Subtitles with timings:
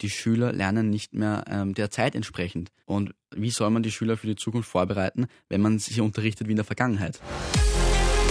[0.00, 2.70] die Schüler lernen nicht mehr ähm, der Zeit entsprechend.
[2.86, 6.52] Und wie soll man die Schüler für die Zukunft vorbereiten, wenn man sich unterrichtet wie
[6.52, 7.20] in der Vergangenheit?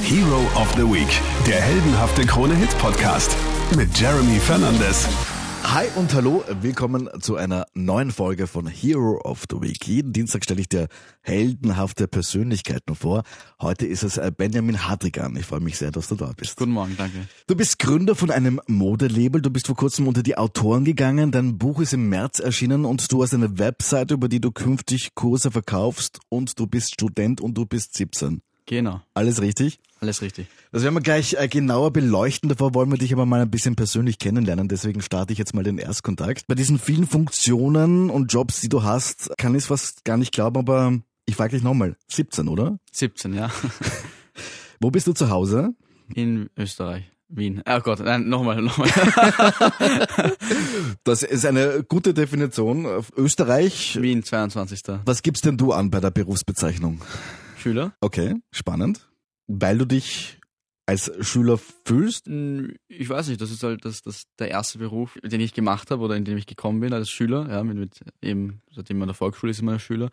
[0.03, 1.09] Hero of the Week,
[1.45, 3.35] der heldenhafte Krone-Hit-Podcast
[3.75, 5.07] mit Jeremy Fernandes.
[5.73, 9.85] Hi und hallo, willkommen zu einer neuen Folge von Hero of the Week.
[9.85, 10.87] Jeden Dienstag stelle ich dir
[11.21, 13.23] heldenhafte Persönlichkeiten vor.
[13.61, 15.35] Heute ist es äh, Benjamin Hadrigan.
[15.35, 16.55] Ich freue mich sehr, dass du da bist.
[16.55, 17.27] Guten Morgen, danke.
[17.47, 19.41] Du bist Gründer von einem Modelabel.
[19.41, 21.31] Du bist vor kurzem unter die Autoren gegangen.
[21.31, 25.15] Dein Buch ist im März erschienen und du hast eine Webseite, über die du künftig
[25.15, 28.41] Kurse verkaufst und du bist Student und du bist 17.
[28.67, 29.79] Genau, Alles richtig?
[30.01, 30.45] alles richtig.
[30.71, 32.49] Das werden wir gleich äh, genauer beleuchten.
[32.49, 34.67] Davor wollen wir dich aber mal ein bisschen persönlich kennenlernen.
[34.67, 36.45] Deswegen starte ich jetzt mal den Erstkontakt.
[36.47, 40.33] Bei diesen vielen Funktionen und Jobs, die du hast, kann ich es fast gar nicht
[40.33, 40.93] glauben, aber
[41.25, 41.95] ich frage dich nochmal.
[42.11, 42.77] 17, oder?
[42.91, 43.49] 17, ja.
[44.79, 45.73] Wo bist du zu Hause?
[46.13, 47.05] In Österreich.
[47.29, 47.63] Wien.
[47.67, 48.89] Oh Gott, nein, nochmal, nochmal.
[51.03, 52.85] Das ist eine gute Definition.
[53.15, 53.97] Österreich.
[54.01, 54.83] Wien, 22.
[55.05, 57.01] Was gibst denn du an bei der Berufsbezeichnung?
[57.57, 57.93] Schüler?
[58.01, 59.09] Okay, spannend.
[59.47, 60.39] Weil du dich
[60.85, 62.27] als Schüler fühlst?
[62.87, 66.03] Ich weiß nicht, das ist halt das, das der erste Beruf, den ich gemacht habe
[66.03, 67.47] oder in dem ich gekommen bin als Schüler.
[67.49, 70.09] Ja, mit, mit eben, seitdem man in der Volksschule ist, immer ein Schüler.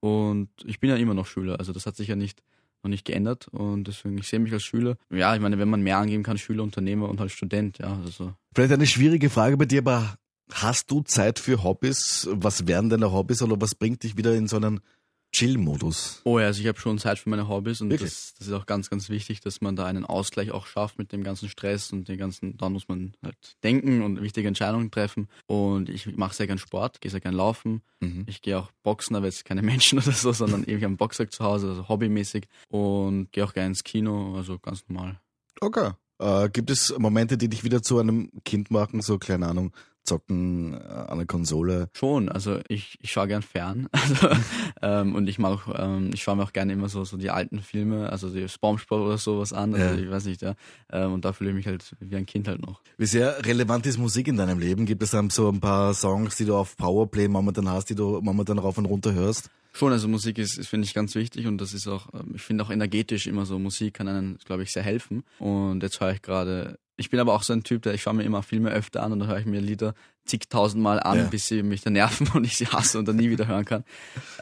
[0.00, 1.58] Und ich bin ja immer noch Schüler.
[1.58, 2.42] Also das hat sich ja nicht
[2.82, 4.96] noch nicht geändert und deswegen ich sehe mich als Schüler.
[5.10, 8.10] Ja, ich meine, wenn man mehr angeben kann, Schüler, Unternehmer und halt Student, ja, also
[8.10, 8.34] so.
[8.54, 10.16] Vielleicht eine schwierige Frage bei dir, aber
[10.52, 12.28] hast du Zeit für Hobbys?
[12.30, 14.80] Was wären deine Hobbys oder was bringt dich wieder in so einen
[15.32, 16.20] Chill-Modus?
[16.24, 18.66] Oh ja, also ich habe schon Zeit für meine Hobbys und das, das ist auch
[18.66, 22.08] ganz, ganz wichtig, dass man da einen Ausgleich auch schafft mit dem ganzen Stress und
[22.08, 25.28] den ganzen, dann muss man halt denken und wichtige Entscheidungen treffen.
[25.46, 27.82] Und ich mache sehr gern Sport, gehe sehr gern laufen.
[28.00, 28.24] Mhm.
[28.26, 31.32] Ich gehe auch boxen, aber jetzt keine Menschen oder so, sondern eben habe einen Boxsack
[31.32, 32.46] zu Hause, also hobbymäßig.
[32.68, 35.18] Und gehe auch gerne ins Kino, also ganz normal.
[35.60, 35.92] Okay.
[36.18, 39.72] Äh, gibt es Momente, die dich wieder zu einem Kind machen, so, keine Ahnung,
[40.04, 41.88] zocken äh, an der Konsole?
[41.94, 43.88] Schon, also ich, ich schaue gern fern.
[44.02, 44.28] Also,
[44.82, 47.30] ähm, und ich mag auch, ähm, ich schaue mir auch gerne immer so, so die
[47.30, 49.74] alten Filme, also die Spongebob oder sowas an.
[49.74, 50.02] Also Ja.
[50.02, 50.54] ich weiß nicht, ja.
[50.90, 52.80] Ähm, und da fühle ich mich halt wie ein Kind halt noch.
[52.98, 54.86] Wie sehr relevant ist Musik in deinem Leben?
[54.86, 58.20] Gibt es dann so ein paar Songs, die du auf Powerplay momentan hast, die du
[58.22, 59.50] momentan rauf und runter hörst?
[59.74, 62.42] Schon, also Musik ist, ist finde ich, ganz wichtig und das ist auch, ähm, ich
[62.42, 65.22] finde auch energetisch immer so, Musik kann einem, glaube ich, sehr helfen.
[65.38, 68.14] Und jetzt höre ich gerade, ich bin aber auch so ein Typ, der ich schaue
[68.14, 71.24] mir immer Filme öfter an und dann höre ich mir Lieder zigtausendmal an, Ja.
[71.24, 73.84] bis sie mich dann nerven und ich sie hasse und dann nie wieder hören kann.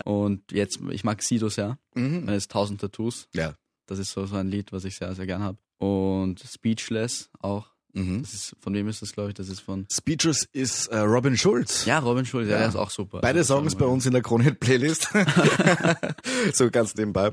[0.04, 2.26] Und jetzt, ich mag Sido sehr, Mhm.
[2.26, 3.28] das ist Tausend Tattoos.
[3.34, 3.54] Ja.
[3.87, 5.59] Das ist so, so ein Lied, was ich sehr, sehr gern habe.
[5.78, 7.66] Und Speechless auch.
[7.93, 8.22] Mhm.
[8.22, 9.34] Das ist, von wem ist das, glaube ich?
[9.34, 11.87] Das ist von, Speeches ist äh, Robin Schulz.
[11.87, 12.59] ja, Robin Schulz, ja, Ja.
[12.60, 13.19] der ist auch super.
[13.20, 15.09] Beide Also, Songs bei uns in der Kronhit-Playlist.
[16.53, 17.32] so ganz nebenbei.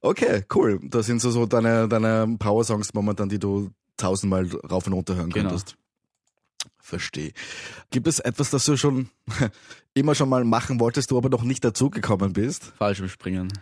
[0.00, 0.80] Okay, cool.
[0.84, 5.30] Das sind so, so deine, deine Power-Songs momentan, die du tausendmal rauf und runter hören
[5.30, 5.50] Genau.
[5.50, 5.76] könntest.
[6.80, 7.32] Verstehe.
[7.90, 9.10] Gibt es etwas, das du schon
[9.94, 12.64] immer schon mal machen wolltest, du aber noch nicht dazugekommen bist?
[12.78, 13.52] Fallschirmspringen.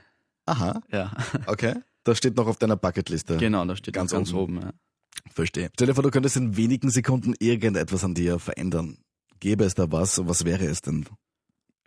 [0.47, 1.12] Aha, Ja,
[1.48, 1.74] okay.
[2.04, 3.36] Das steht noch auf deiner Bucketliste.
[3.36, 4.58] genau, da steht Ganz ganz, ganz oben.
[4.58, 4.66] oben.
[4.66, 4.72] ja.
[5.32, 5.70] Verstehe.
[5.74, 8.98] Stell dir vor, du könntest in wenigen Sekunden irgendetwas an dir verändern.
[9.41, 10.24] Gäbe es da was?
[10.28, 11.06] Was wäre es denn?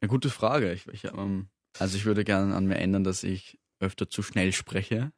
[0.01, 0.73] Eine gute Frage.
[0.73, 1.47] Ich, ich, ähm,
[1.79, 5.13] also ich würde gerne an mir ändern, dass ich öfter zu schnell spreche.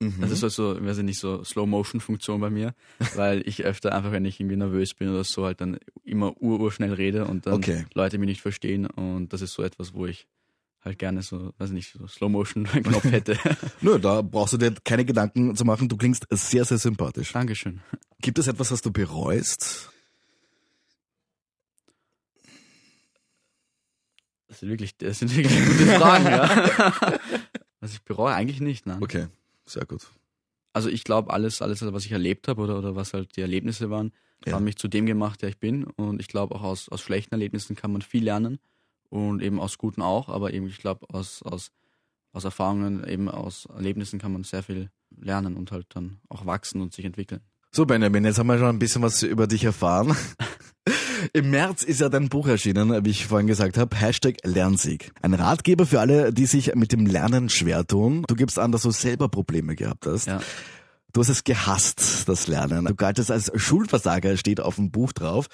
[0.00, 0.20] Mhm.
[0.20, 2.74] Das ist also, weiß ich nicht, so Slow-Motion-Funktion bei mir,
[3.14, 6.60] weil ich öfter einfach, wenn ich irgendwie nervös bin oder so, halt dann immer ur,
[6.60, 7.86] ur schnell rede und dann Okay.
[7.94, 10.26] Leute mich nicht verstehen und das ist so etwas, wo ich
[10.82, 13.38] halt gerne so, weiß ich nicht, so Slow-Motion-Knopf hätte.
[13.80, 15.88] Nö, da brauchst du dir keine Gedanken zu machen.
[15.88, 17.32] Du klingst sehr, sehr sympathisch.
[17.32, 17.80] Dankeschön.
[18.20, 19.90] Gibt es etwas, was du bereust?
[24.48, 27.18] Das sind wirklich, das sind wirklich gute Fragen, ja.
[27.80, 29.02] Was ich bereue, eigentlich nicht, nein.
[29.02, 29.26] Okay,
[29.66, 30.06] sehr gut.
[30.72, 33.88] Also ich glaube, alles, alles, was ich erlebt habe oder, oder was halt die Erlebnisse
[33.90, 34.12] waren,
[34.46, 34.52] Ja.
[34.54, 35.84] haben mich zu dem gemacht, der ich bin.
[35.84, 38.58] Und ich glaube, auch aus, aus schlechten Erlebnissen kann man viel lernen.
[39.08, 41.70] Und eben aus guten auch, aber eben, ich glaube, aus, aus,
[42.32, 46.80] aus Erfahrungen, eben aus Erlebnissen kann man sehr viel lernen und halt dann auch wachsen
[46.82, 47.40] und sich entwickeln.
[47.70, 50.14] So, Benjamin, jetzt haben wir schon ein bisschen was über dich erfahren.
[51.32, 55.12] Im März ist ja dein Buch erschienen, wie ich vorhin gesagt habe, Hashtag Lernsieg.
[55.22, 58.24] Ein Ratgeber für alle, die sich mit dem Lernen schwer tun.
[58.28, 60.26] Du gibst an, dass du selber Probleme gehabt hast.
[60.26, 60.40] Ja.
[61.12, 62.84] Du hast es gehasst, das Lernen.
[62.84, 65.46] Du galtest als Schulversager, steht auf dem Buch drauf.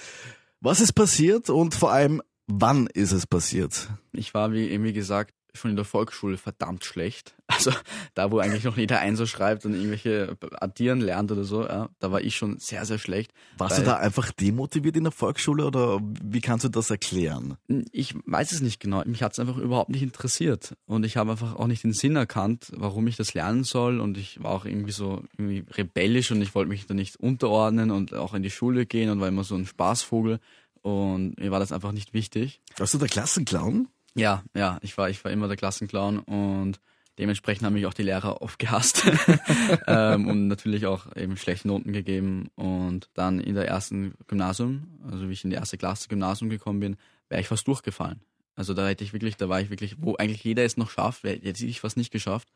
[0.60, 3.88] Was ist passiert und vor allem, wann ist es passiert?
[4.12, 7.34] Ich war, wie wie gesagt, schon in der Volksschule verdammt schlecht.
[7.52, 7.70] Also
[8.14, 12.10] da, wo eigentlich noch jeder Einser schreibt und irgendwelche addieren lernt oder so, ja, da
[12.10, 13.31] war ich schon sehr, sehr schlecht.
[13.58, 17.58] Warst du da einfach demotiviert in der Volksschule oder wie kannst du das erklären?
[17.93, 19.02] Ich weiß es nicht genau.
[19.04, 20.75] Mich hat es einfach überhaupt nicht interessiert.
[20.87, 24.00] Und ich habe einfach auch nicht den Sinn erkannt, warum ich das lernen soll.
[24.00, 27.90] Und ich war auch irgendwie so irgendwie rebellisch und ich wollte mich da nicht unterordnen
[27.90, 30.40] und auch in die Schule gehen und war immer so ein Spaßvogel.
[30.81, 32.60] Und mir war das einfach nicht wichtig.
[32.76, 33.88] Warst du der Klassenclown?
[34.14, 36.81] Ja, ja, ich war, ich war immer der Klassenclown und
[37.19, 39.05] dementsprechend haben mich auch die Lehrer oft gehasst
[39.87, 42.49] ähm, und natürlich auch eben schlechte Noten gegeben.
[42.55, 46.81] Und dann in der ersten Gymnasium, also wie ich in die erste Klasse Gymnasium gekommen
[46.81, 46.97] bin,
[47.29, 48.20] wäre ich fast durchgefallen.
[48.55, 51.25] Also da hätte ich wirklich, da war ich wirklich, wo eigentlich jeder es noch schafft,
[51.25, 52.49] hätte ich fast nicht geschafft.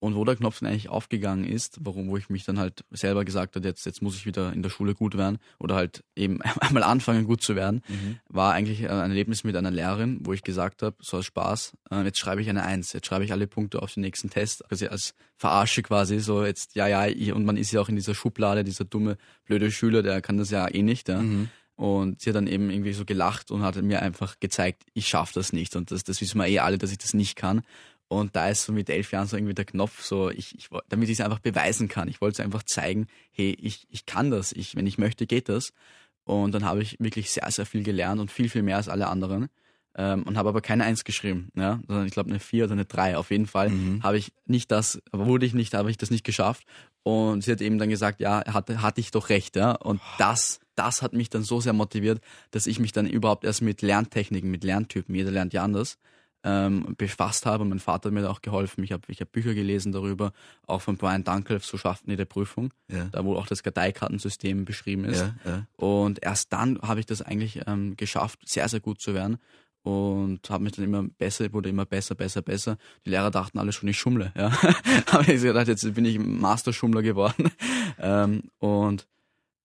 [0.00, 3.24] Und wo der Knopf dann eigentlich aufgegangen ist, warum, wo ich mich dann halt selber
[3.24, 6.42] gesagt habe, jetzt, jetzt muss ich wieder in der Schule gut werden oder halt eben
[6.60, 8.18] einmal anfangen gut zu werden, mhm.
[8.28, 11.72] war eigentlich äh, ein Erlebnis mit einer Lehrerin, wo ich gesagt habe, so als Spaß,
[11.90, 14.70] äh, jetzt schreibe ich eine Eins, jetzt schreibe ich alle Punkte auf den nächsten Test,
[14.70, 18.14] also als Verarsche quasi, so jetzt, ja, ja, und man ist ja auch in dieser
[18.14, 21.20] Schublade, dieser dumme, blöde Schüler, der kann das ja eh nicht, ja.
[21.20, 21.48] Mhm.
[21.76, 25.32] Und sie hat dann eben irgendwie so gelacht und hat mir einfach gezeigt, ich schaffe
[25.34, 25.74] das nicht.
[25.74, 27.62] Und das, das wissen wir eh alle, dass ich das nicht kann.
[28.20, 31.08] Und da ist so mit elf Jahren so irgendwie der Knopf, so ich, ich damit
[31.08, 32.08] ich es einfach beweisen kann.
[32.08, 34.52] Ich wollte es einfach zeigen, hey, ich, ich kann das.
[34.52, 35.72] Ich, wenn ich möchte, geht das.
[36.24, 39.08] Und dann habe ich wirklich sehr, sehr viel gelernt und viel, viel mehr als alle
[39.08, 39.48] anderen.
[39.96, 42.84] Ähm, und habe aber keine Eins geschrieben, ja, sondern ich glaube eine Vier oder eine
[42.84, 43.16] Drei.
[43.16, 44.02] Auf jeden Fall mhm.
[44.02, 46.64] habe ich nicht das, wurde ich nicht, habe ich das nicht geschafft.
[47.04, 49.72] Und sie hat eben dann gesagt, ja, hatte, hatte ich doch recht, ja.
[49.72, 52.20] Und das, das hat mich dann so sehr motiviert,
[52.50, 55.98] dass ich mich dann überhaupt erst mit Lerntechniken, mit Lerntypen, jeder lernt ja anders,
[56.44, 57.64] ähm, befasst habe.
[57.64, 58.84] Mein Vater hat mir da auch geholfen.
[58.84, 60.32] Ich habe ich hab Bücher gelesen darüber,
[60.66, 63.06] auch von Brian Dunkel, so schafft jede Prüfung, ja.
[63.10, 65.20] da wo auch das Karteikartensystem beschrieben ist.
[65.20, 65.66] Ja, ja.
[65.76, 69.38] Und erst dann habe ich das eigentlich ähm, geschafft, sehr, sehr gut zu werden
[69.82, 72.78] und habe mich dann immer besser, wurde immer besser, besser, besser.
[73.04, 74.32] Die Lehrer dachten alle schon, ich schummle.
[74.36, 74.50] Ja.
[75.12, 77.50] habe ich gedacht, jetzt bin ich Master-Schummler geworden.
[77.98, 79.06] ähm, und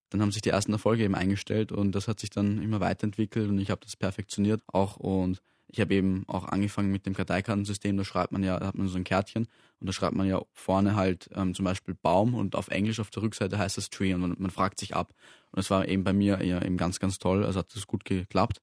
[0.09, 3.47] dann haben sich die ersten Erfolge eben eingestellt und das hat sich dann immer weiterentwickelt
[3.49, 7.95] und ich habe das perfektioniert auch und ich habe eben auch angefangen mit dem Karteikartensystem,
[7.95, 9.47] da schreibt man ja, da hat man so ein Kärtchen
[9.79, 13.11] und da schreibt man ja vorne halt ähm, zum Beispiel Baum und auf Englisch auf
[13.11, 15.13] der Rückseite heißt das Tree und man, man fragt sich ab.
[15.51, 18.03] Und das war eben bei mir ja eben ganz, ganz toll, also hat das gut
[18.03, 18.61] geklappt.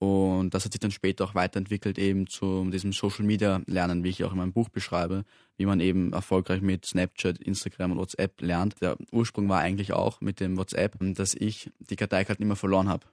[0.00, 4.10] Und das hat sich dann später auch weiterentwickelt eben zu diesem Social Media Lernen, wie
[4.10, 5.24] ich auch in meinem Buch beschreibe,
[5.56, 8.80] wie man eben erfolgreich mit Snapchat, Instagram und WhatsApp lernt.
[8.80, 13.06] Der Ursprung war eigentlich auch mit dem WhatsApp, dass ich die Karteikarten immer verloren habe.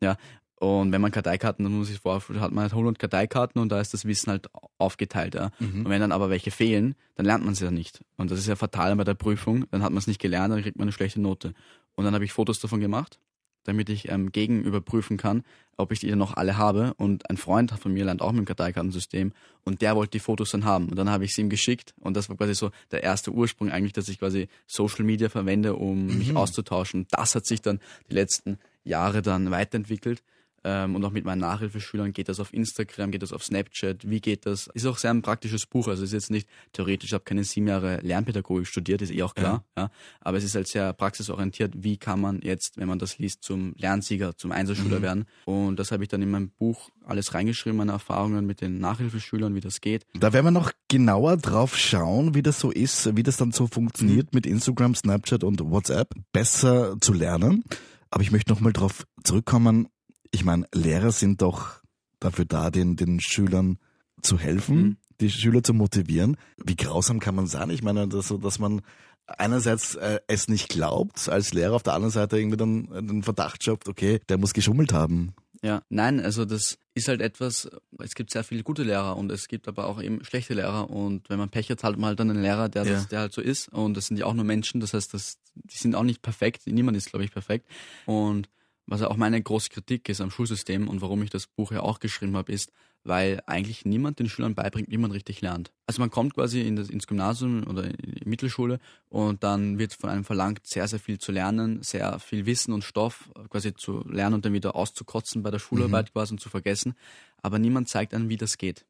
[0.00, 0.16] Ja,
[0.62, 3.80] und wenn man Karteikarten, dann muss ich vor, hat man halt 100 Karteikarten und da
[3.80, 4.48] ist das Wissen halt
[4.78, 5.34] aufgeteilt.
[5.34, 5.50] Ja.
[5.58, 5.84] Mhm.
[5.84, 8.04] Und wenn dann aber welche fehlen, dann lernt man sie ja nicht.
[8.16, 9.64] Und das ist ja fatal bei der Prüfung.
[9.72, 11.52] Dann hat man es nicht gelernt, dann kriegt man eine schlechte Note.
[11.96, 13.18] Und dann habe ich Fotos davon gemacht,
[13.64, 15.42] damit ich ähm, gegen überprüfen kann,
[15.76, 16.94] ob ich die noch alle habe.
[16.96, 19.32] Und ein Freund von mir lernt auch mit dem Karteikartensystem
[19.64, 20.90] und der wollte die Fotos dann haben.
[20.90, 23.72] Und dann habe ich sie ihm geschickt und das war quasi so der erste Ursprung
[23.72, 26.18] eigentlich, dass ich quasi Social Media verwende, um mhm.
[26.18, 27.08] mich auszutauschen.
[27.10, 30.22] Das hat sich dann die letzten Jahre dann weiterentwickelt
[30.64, 34.20] ähm, und auch mit meinen Nachhilfeschülern geht das auf Instagram, geht das auf Snapchat, wie
[34.20, 34.68] geht das?
[34.74, 37.68] Ist auch sehr ein praktisches Buch, also ist jetzt nicht theoretisch, ich habe keine sieben
[37.68, 39.84] Jahre Lernpädagogik studiert, ist eh auch klar, ja.
[39.84, 39.90] ja.
[40.20, 43.74] aber es ist halt sehr praxisorientiert, wie kann man jetzt, wenn man das liest, zum
[43.76, 45.02] Lernsieger, zum Einzelschüler mhm.
[45.02, 48.78] werden und das habe ich dann in meinem Buch alles reingeschrieben, meine Erfahrungen mit den
[48.78, 50.06] Nachhilfeschülern, wie das geht.
[50.14, 53.66] Da werden wir noch genauer drauf schauen, wie das so ist, wie das dann so
[53.66, 54.36] funktioniert mhm.
[54.36, 57.64] mit Instagram, Snapchat und WhatsApp, besser zu lernen.
[58.10, 59.88] Aber ich möchte nochmal drauf zurückkommen,
[60.32, 61.80] ich meine, Lehrer sind doch
[62.18, 63.78] dafür da, den, den Schülern
[64.22, 64.96] zu helfen, mhm.
[65.20, 66.36] die Schüler zu motivieren.
[66.56, 67.70] Wie grausam kann man sein?
[67.70, 68.82] Ich meine, dass, dass man
[69.26, 73.62] einerseits äh, es nicht glaubt als Lehrer, auf der anderen Seite irgendwie dann den Verdacht
[73.62, 75.34] schöpft, okay, der muss geschummelt haben.
[75.64, 77.70] Ja, nein, also das ist halt etwas,
[78.00, 81.30] es gibt sehr viele gute Lehrer und es gibt aber auch eben schlechte Lehrer und
[81.30, 82.92] wenn man Pech hat, hat man halt dann einen Lehrer, der, ja.
[82.94, 85.38] das, der halt so ist und das sind ja auch nur Menschen, das heißt, das,
[85.54, 87.68] die sind auch nicht perfekt, niemand ist, glaube ich, perfekt
[88.06, 88.48] und
[88.86, 91.80] was ja auch meine große Kritik ist am Schulsystem und warum ich das Buch ja
[91.80, 92.72] auch geschrieben habe, ist,
[93.04, 95.72] weil eigentlich niemand den Schülern beibringt, wie man richtig lernt.
[95.86, 99.92] Also man kommt quasi in das, ins Gymnasium oder in die Mittelschule und dann wird
[99.94, 104.04] von einem verlangt, sehr, sehr viel zu lernen, sehr viel Wissen und Stoff quasi zu
[104.08, 106.12] lernen und dann wieder auszukotzen bei der Schularbeit mhm.
[106.12, 106.94] quasi und zu vergessen.
[107.42, 108.84] Aber niemand zeigt einem, wie das geht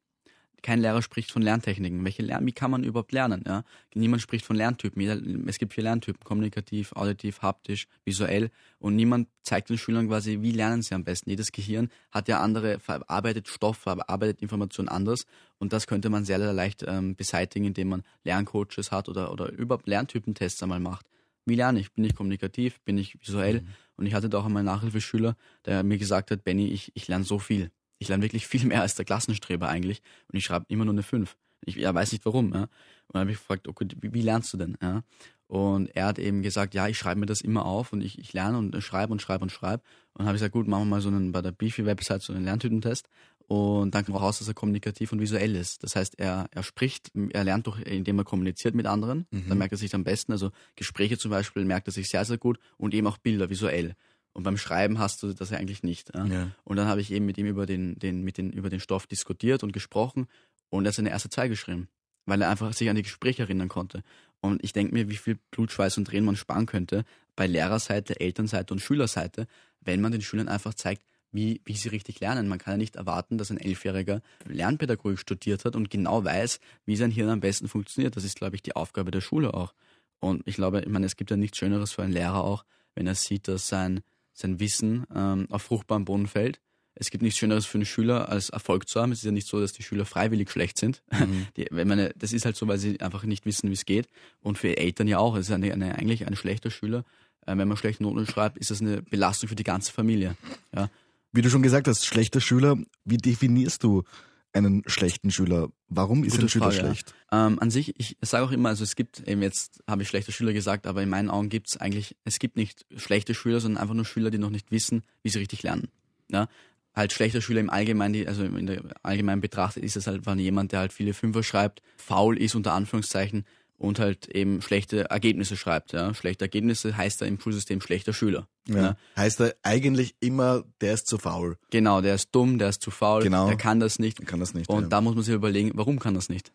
[0.62, 2.04] kein Lehrer spricht von Lerntechniken.
[2.04, 3.42] Welche Lern wie kann man überhaupt lernen?
[3.46, 3.64] Ja?
[3.94, 5.48] Niemand spricht von Lerntypen.
[5.48, 8.50] Es gibt vier Lerntypen, kommunikativ, auditiv, haptisch, visuell.
[8.78, 11.30] Und niemand zeigt den Schülern quasi, wie lernen sie am besten.
[11.30, 15.26] Jedes Gehirn hat ja andere, verarbeitet Stoff, verarbeitet Informationen anders.
[15.58, 19.50] Und das könnte man sehr, sehr leicht ähm, beseitigen, indem man Lerncoaches hat oder, oder
[19.50, 21.06] überhaupt Lerntypentests einmal macht.
[21.44, 21.92] Wie lerne ich?
[21.92, 22.80] Bin ich kommunikativ?
[22.82, 23.62] Bin ich visuell?
[23.62, 23.68] Mhm.
[23.96, 27.08] Und ich hatte da auch einmal einen Nachhilfeschüler, der mir gesagt hat, Benny, ich, ich
[27.08, 30.66] lerne so viel ich lerne wirklich viel mehr als der Klassenstreber eigentlich und ich schreibe
[30.68, 31.36] immer nur eine 5.
[31.64, 32.52] Ich ja, weiß nicht warum.
[32.52, 32.62] Ja.
[32.62, 32.68] Und
[33.14, 34.76] dann habe ich gefragt, okay, wie, wie, lernst du denn?
[34.82, 35.02] Ja.
[35.46, 38.32] Und er hat eben gesagt, ja, ich schreibe mir das immer auf und ich, ich
[38.32, 39.82] lerne und schreibe und schreibe und schreibe.
[40.14, 42.32] Und dann habe ich gesagt, gut, machen wir mal so einen bei der Beefy-Website so
[42.32, 43.08] einen Lerntütentest.
[43.48, 45.82] Und dann kommt raus, dass er kommunikativ und visuell ist.
[45.82, 49.26] Das heißt, er, er spricht, er lernt doch, indem er kommuniziert mit anderen.
[49.30, 49.48] Mhm.
[49.48, 50.32] Dann merkt er sich am besten.
[50.32, 53.94] Also Gespräche zum Beispiel merkt er sich sehr, sehr gut und eben auch Bilder visuell.
[54.34, 56.14] Und beim Schreiben hast du das ja eigentlich nicht.
[56.14, 56.24] Ja?
[56.26, 56.50] Ja.
[56.64, 59.06] Und dann habe ich eben mit ihm über den, den, mit den, über den Stoff
[59.06, 60.26] diskutiert und gesprochen
[60.70, 61.88] und er hat seine erste Zahl geschrieben,
[62.24, 64.02] weil er einfach sich an die Gespräche erinnern konnte.
[64.40, 67.04] Und ich denke mir, wie viel Blut, Schweiß und Tränen man sparen könnte
[67.36, 69.46] bei Lehrerseite, Elternseite und Schülerseite,
[69.80, 72.48] wenn man den Schülern einfach zeigt, wie, wie sie richtig lernen.
[72.48, 76.96] Man kann ja nicht erwarten, dass ein Elfjähriger Lernpädagogik studiert hat und genau weiß, wie
[76.96, 78.16] sein Hirn am besten funktioniert.
[78.16, 79.74] Das ist, glaube ich, die Aufgabe der Schule auch.
[80.20, 83.06] Und ich glaube, ich meine, es gibt ja nichts Schöneres für einen Lehrer auch, wenn
[83.06, 86.60] er sieht, dass sein, sein Wissen ähm, auf fruchtbaren Boden fällt.
[86.94, 89.12] Es gibt nichts Schöneres für einen Schüler, als Erfolg zu haben.
[89.12, 91.02] Es ist ja nicht so, dass die Schüler freiwillig schlecht sind.
[91.56, 94.08] Die, wenn man, das ist halt so, weil sie einfach nicht wissen, wie es geht.
[94.40, 95.34] Und für Eltern ja auch.
[95.34, 97.04] Es ist eine, eine, eigentlich ein schlechter Schüler.
[97.46, 100.36] Äh, wenn man schlechte Noten schreibt, ist das eine Belastung für die ganze Familie.
[100.74, 100.90] Ja.
[101.32, 104.04] Wie du schon gesagt hast, schlechter Schüler, wie definierst du
[104.52, 105.70] einen schlechten Schüler?
[105.88, 106.84] Warum ist Gute ein Schüler Frage, ja.
[106.84, 107.14] schlecht?
[107.30, 110.32] Ähm, an sich, ich sage auch immer, also es gibt, eben jetzt habe ich schlechte
[110.32, 113.82] Schüler gesagt, aber in meinen Augen gibt es eigentlich, es gibt nicht schlechte Schüler, sondern
[113.82, 115.88] einfach nur Schüler, die noch nicht wissen, wie sie richtig lernen.
[116.30, 116.48] Ja?
[116.94, 120.38] Halt schlechter Schüler im Allgemeinen, die, also in der allgemeinen betrachtet ist es halt wann
[120.38, 123.44] jemand, der halt viele Fünfer schreibt, faul ist unter Anführungszeichen
[123.82, 125.92] und halt eben schlechte Ergebnisse schreibt.
[125.92, 126.14] Ja?
[126.14, 128.48] Schlechte Ergebnisse heißt da im Schulsystem schlechter Schüler.
[128.68, 128.96] Ja.
[129.16, 131.58] Heißt er eigentlich immer, der ist zu faul.
[131.70, 133.46] Genau, der ist dumm, der ist zu faul, Genau.
[133.48, 134.18] der kann das nicht.
[134.20, 134.68] Man kann das nicht.
[134.70, 134.88] Und ja.
[134.88, 136.52] da muss man sich überlegen, warum kann das nicht?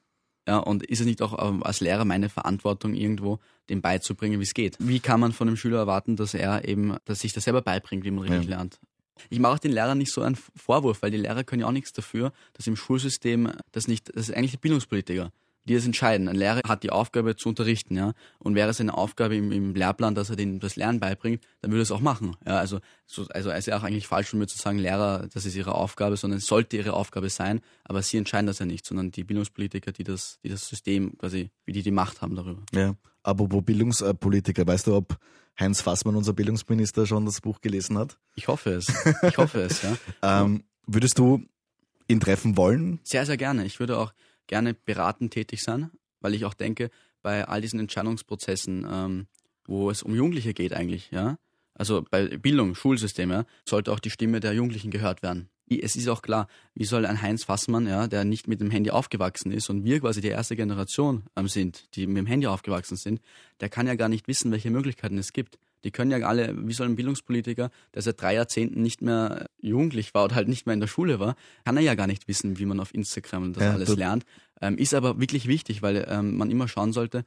[0.48, 4.54] Ja, und ist es nicht auch als Lehrer meine Verantwortung, irgendwo dem beizubringen, wie es
[4.54, 4.78] geht?
[4.80, 8.06] Wie kann man von einem Schüler erwarten, dass er eben, dass sich das selber beibringt,
[8.06, 8.56] wie man richtig Ja.
[8.56, 8.80] lernt?
[9.30, 11.72] Ich mache auch den Lehrern nicht so einen Vorwurf, weil die Lehrer können ja auch
[11.74, 15.32] nichts dafür, dass im Schulsystem das nicht, das ist eigentlich die Bildungspolitiker,
[15.68, 16.28] die das entscheiden.
[16.28, 18.14] Ein Lehrer hat die Aufgabe zu unterrichten, ja.
[18.40, 21.72] Und wäre es eine Aufgabe im, im Lehrplan, dass er denen das Lernen beibringt, dann
[21.72, 22.36] würde er es auch machen.
[22.46, 25.28] Ja, also, so, also es ist ja auch eigentlich falsch von mir zu sagen, Lehrer,
[25.34, 28.66] das ist ihre Aufgabe, sondern es sollte ihre Aufgabe sein, aber sie entscheiden das ja
[28.66, 32.36] nicht, sondern die Bildungspolitiker, die das, die das System quasi, wie die die Macht haben
[32.36, 32.64] darüber.
[32.74, 32.96] ja.
[33.24, 35.18] Apropos Bildungspolitiker, weißt du, ob
[35.60, 38.18] Heinz Fassmann, unser Bildungsminister, schon das Buch gelesen hat?
[38.36, 38.88] Ich hoffe es.
[39.22, 39.98] Ich hoffe es, ja.
[40.22, 41.44] Ähm, würdest du
[42.08, 43.02] ihn treffen wollen?
[43.04, 43.66] Sehr, sehr gerne.
[43.66, 44.14] Ich würde auch
[44.48, 46.90] gerne beratend tätig sein, weil ich auch denke,
[47.22, 49.28] bei all diesen Entscheidungsprozessen, ähm,
[49.66, 51.38] wo es um Jugendliche geht eigentlich, ja,
[51.74, 55.50] also bei Bildung, Schulsystem, ja, sollte auch die Stimme der Jugendlichen gehört werden.
[55.70, 58.90] Es ist auch klar, wie soll ein Heinz Fassmann, ja, der nicht mit dem Handy
[58.90, 62.96] aufgewachsen ist und wir quasi die erste Generation ähm, sind, die mit dem Handy aufgewachsen
[62.96, 63.22] sind,
[63.60, 65.60] der kann ja gar nicht wissen, welche Möglichkeiten es gibt.
[65.84, 70.14] Die können ja alle, wie soll ein Bildungspolitiker, der seit drei Jahrzehnten nicht mehr jugendlich
[70.14, 72.58] war oder halt nicht mehr in der Schule war, kann er ja gar nicht wissen,
[72.58, 74.26] wie man auf Instagram das Ja, alles lernt.
[74.62, 77.26] Ähm, ist aber wirklich wichtig, weil ähm, man immer schauen sollte,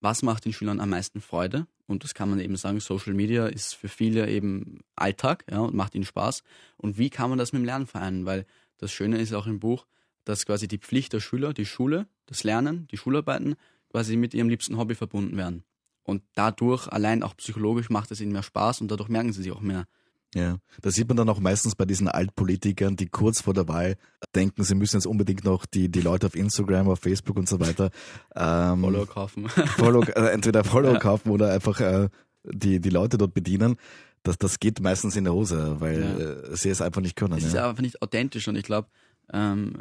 [0.00, 1.66] was macht den Schülern am meisten Freude?
[1.86, 5.74] Und das kann man eben sagen, Social Media ist für viele eben Alltag ja, und
[5.74, 6.42] macht ihnen Spaß.
[6.76, 8.26] Und wie kann man das mit dem Lernen vereinen?
[8.26, 8.44] Weil
[8.78, 9.86] das Schöne ist auch im Buch,
[10.24, 13.54] dass quasi die Pflicht der Schüler, die Schule, das Lernen, die Schularbeiten
[13.90, 15.64] quasi mit ihrem liebsten Hobby verbunden werden.
[16.04, 19.52] Und dadurch, allein auch psychologisch, macht es ihnen mehr Spaß und dadurch merken sie sich
[19.52, 19.86] auch mehr.
[20.34, 23.96] Ja, das sieht man dann auch meistens bei diesen Altpolitikern, die kurz vor der Wahl
[24.34, 27.60] denken, sie müssen jetzt unbedingt noch die, die Leute auf Instagram, auf Facebook und so
[27.60, 27.90] weiter
[28.34, 29.48] ähm, Follower kaufen.
[29.76, 32.08] Follow, äh, entweder Follow kaufen oder einfach äh,
[32.44, 33.76] die, die Leute dort bedienen.
[34.22, 36.18] Das, das geht meistens in der Hose, weil Ja.
[36.52, 37.34] äh, sie es einfach nicht können.
[37.36, 37.68] Es ist ja.
[37.68, 38.88] einfach nicht authentisch und ich glaube,
[39.34, 39.74] ähm,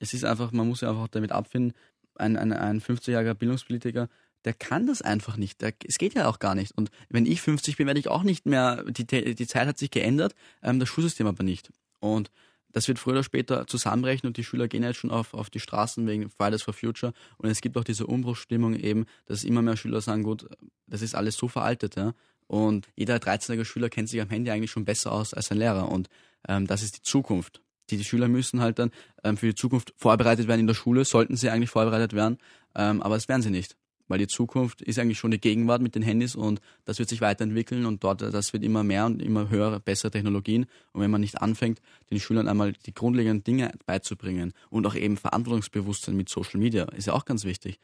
[0.00, 1.72] es ist einfach, man muss sich einfach damit abfinden,
[2.16, 4.08] ein, ein, ein 50-jähriger Bildungspolitiker,
[4.44, 5.60] der kann das einfach nicht.
[5.60, 6.76] Der, es geht ja auch gar nicht.
[6.76, 9.90] Und wenn ich 50 bin, werde ich auch nicht mehr, die, die Zeit hat sich
[9.90, 11.70] geändert, ähm, das Schulsystem aber nicht.
[12.00, 12.30] Und
[12.74, 15.60] das wird früher oder später zusammenbrechen und die Schüler gehen jetzt schon auf, auf die
[15.60, 17.12] Straßen wegen Fridays for Future.
[17.38, 20.48] Und es gibt auch diese Umbruchsstimmung eben, dass immer mehr Schüler sagen, gut,
[20.86, 22.14] das ist alles so veraltet, ja.
[22.46, 25.88] Und jeder 13-jährige Schüler kennt sich am Handy eigentlich schon besser aus als ein Lehrer.
[25.88, 26.10] Und
[26.46, 27.62] ähm, das ist die Zukunft.
[27.90, 28.90] Die, die Schüler müssen halt dann
[29.22, 32.38] ähm, für die Zukunft vorbereitet werden in der Schule, sollten sie eigentlich vorbereitet werden,
[32.74, 33.76] ähm, aber das werden sie nicht.
[34.08, 37.20] Weil die Zukunft ist eigentlich schon die Gegenwart mit den Handys und das wird sich
[37.20, 40.66] weiterentwickeln und dort, das wird immer mehr und immer höhere, bessere Technologien.
[40.92, 41.80] Und wenn man nicht anfängt,
[42.10, 47.06] den Schülern einmal die grundlegenden Dinge beizubringen und auch eben Verantwortungsbewusstsein mit Social Media, ist
[47.06, 47.80] ja auch ganz wichtig.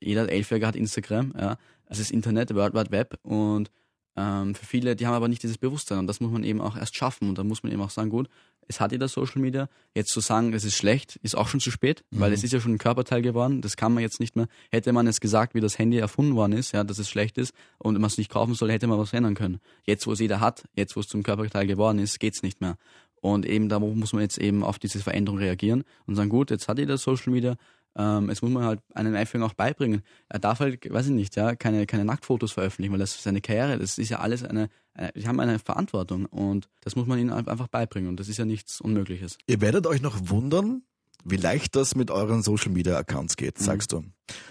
[0.00, 3.70] Jeder Elfjährige hat Instagram, ja, das ist Internet, World Wide Web und
[4.16, 6.76] ähm, für viele, die haben aber nicht dieses Bewusstsein und das muss man eben auch
[6.76, 8.28] erst schaffen und da muss man eben auch sagen, gut,
[8.70, 9.68] es hat jeder Social Media.
[9.94, 12.60] Jetzt zu sagen, es ist schlecht, ist auch schon zu spät, weil es ist ja
[12.60, 13.62] schon ein Körperteil geworden.
[13.62, 14.46] Das kann man jetzt nicht mehr.
[14.70, 17.52] Hätte man jetzt gesagt, wie das Handy erfunden worden ist, ja, dass es schlecht ist
[17.78, 19.60] und man es nicht kaufen soll, hätte man was ändern können.
[19.84, 22.76] Jetzt, wo es jeder hat, jetzt, wo es zum Körperteil geworden ist, geht's nicht mehr.
[23.20, 26.68] Und eben da muss man jetzt eben auf diese Veränderung reagieren und sagen, gut, jetzt
[26.68, 27.56] hat jeder Social Media,
[28.00, 30.02] ähm, jetzt muss man halt einem Einführer auch beibringen.
[30.28, 33.40] Er darf halt, weiß ich nicht, ja, keine, keine Nacktfotos veröffentlichen, weil das ist seine
[33.40, 37.18] Karriere, das ist ja alles eine, eine, die haben eine Verantwortung und das muss man
[37.18, 39.36] ihnen einfach beibringen und das ist ja nichts Unmögliches.
[39.46, 40.82] Ihr werdet euch noch wundern,
[41.24, 44.04] wie leicht das mit euren Social Media Accounts geht, sagst du.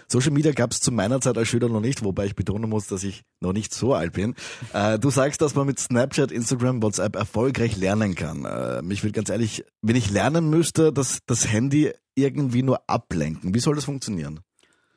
[0.06, 2.86] Social Media gab es zu meiner Zeit als Schüler noch nicht, wobei ich betonen muss,
[2.86, 4.34] dass ich noch nicht so alt bin.
[4.72, 8.44] Äh, du sagst, dass man mit Snapchat, Instagram, WhatsApp erfolgreich lernen kann.
[8.44, 13.54] Äh, mich will ganz ehrlich, wenn ich lernen müsste, dass das Handy irgendwie nur ablenken.
[13.54, 14.40] Wie soll das funktionieren?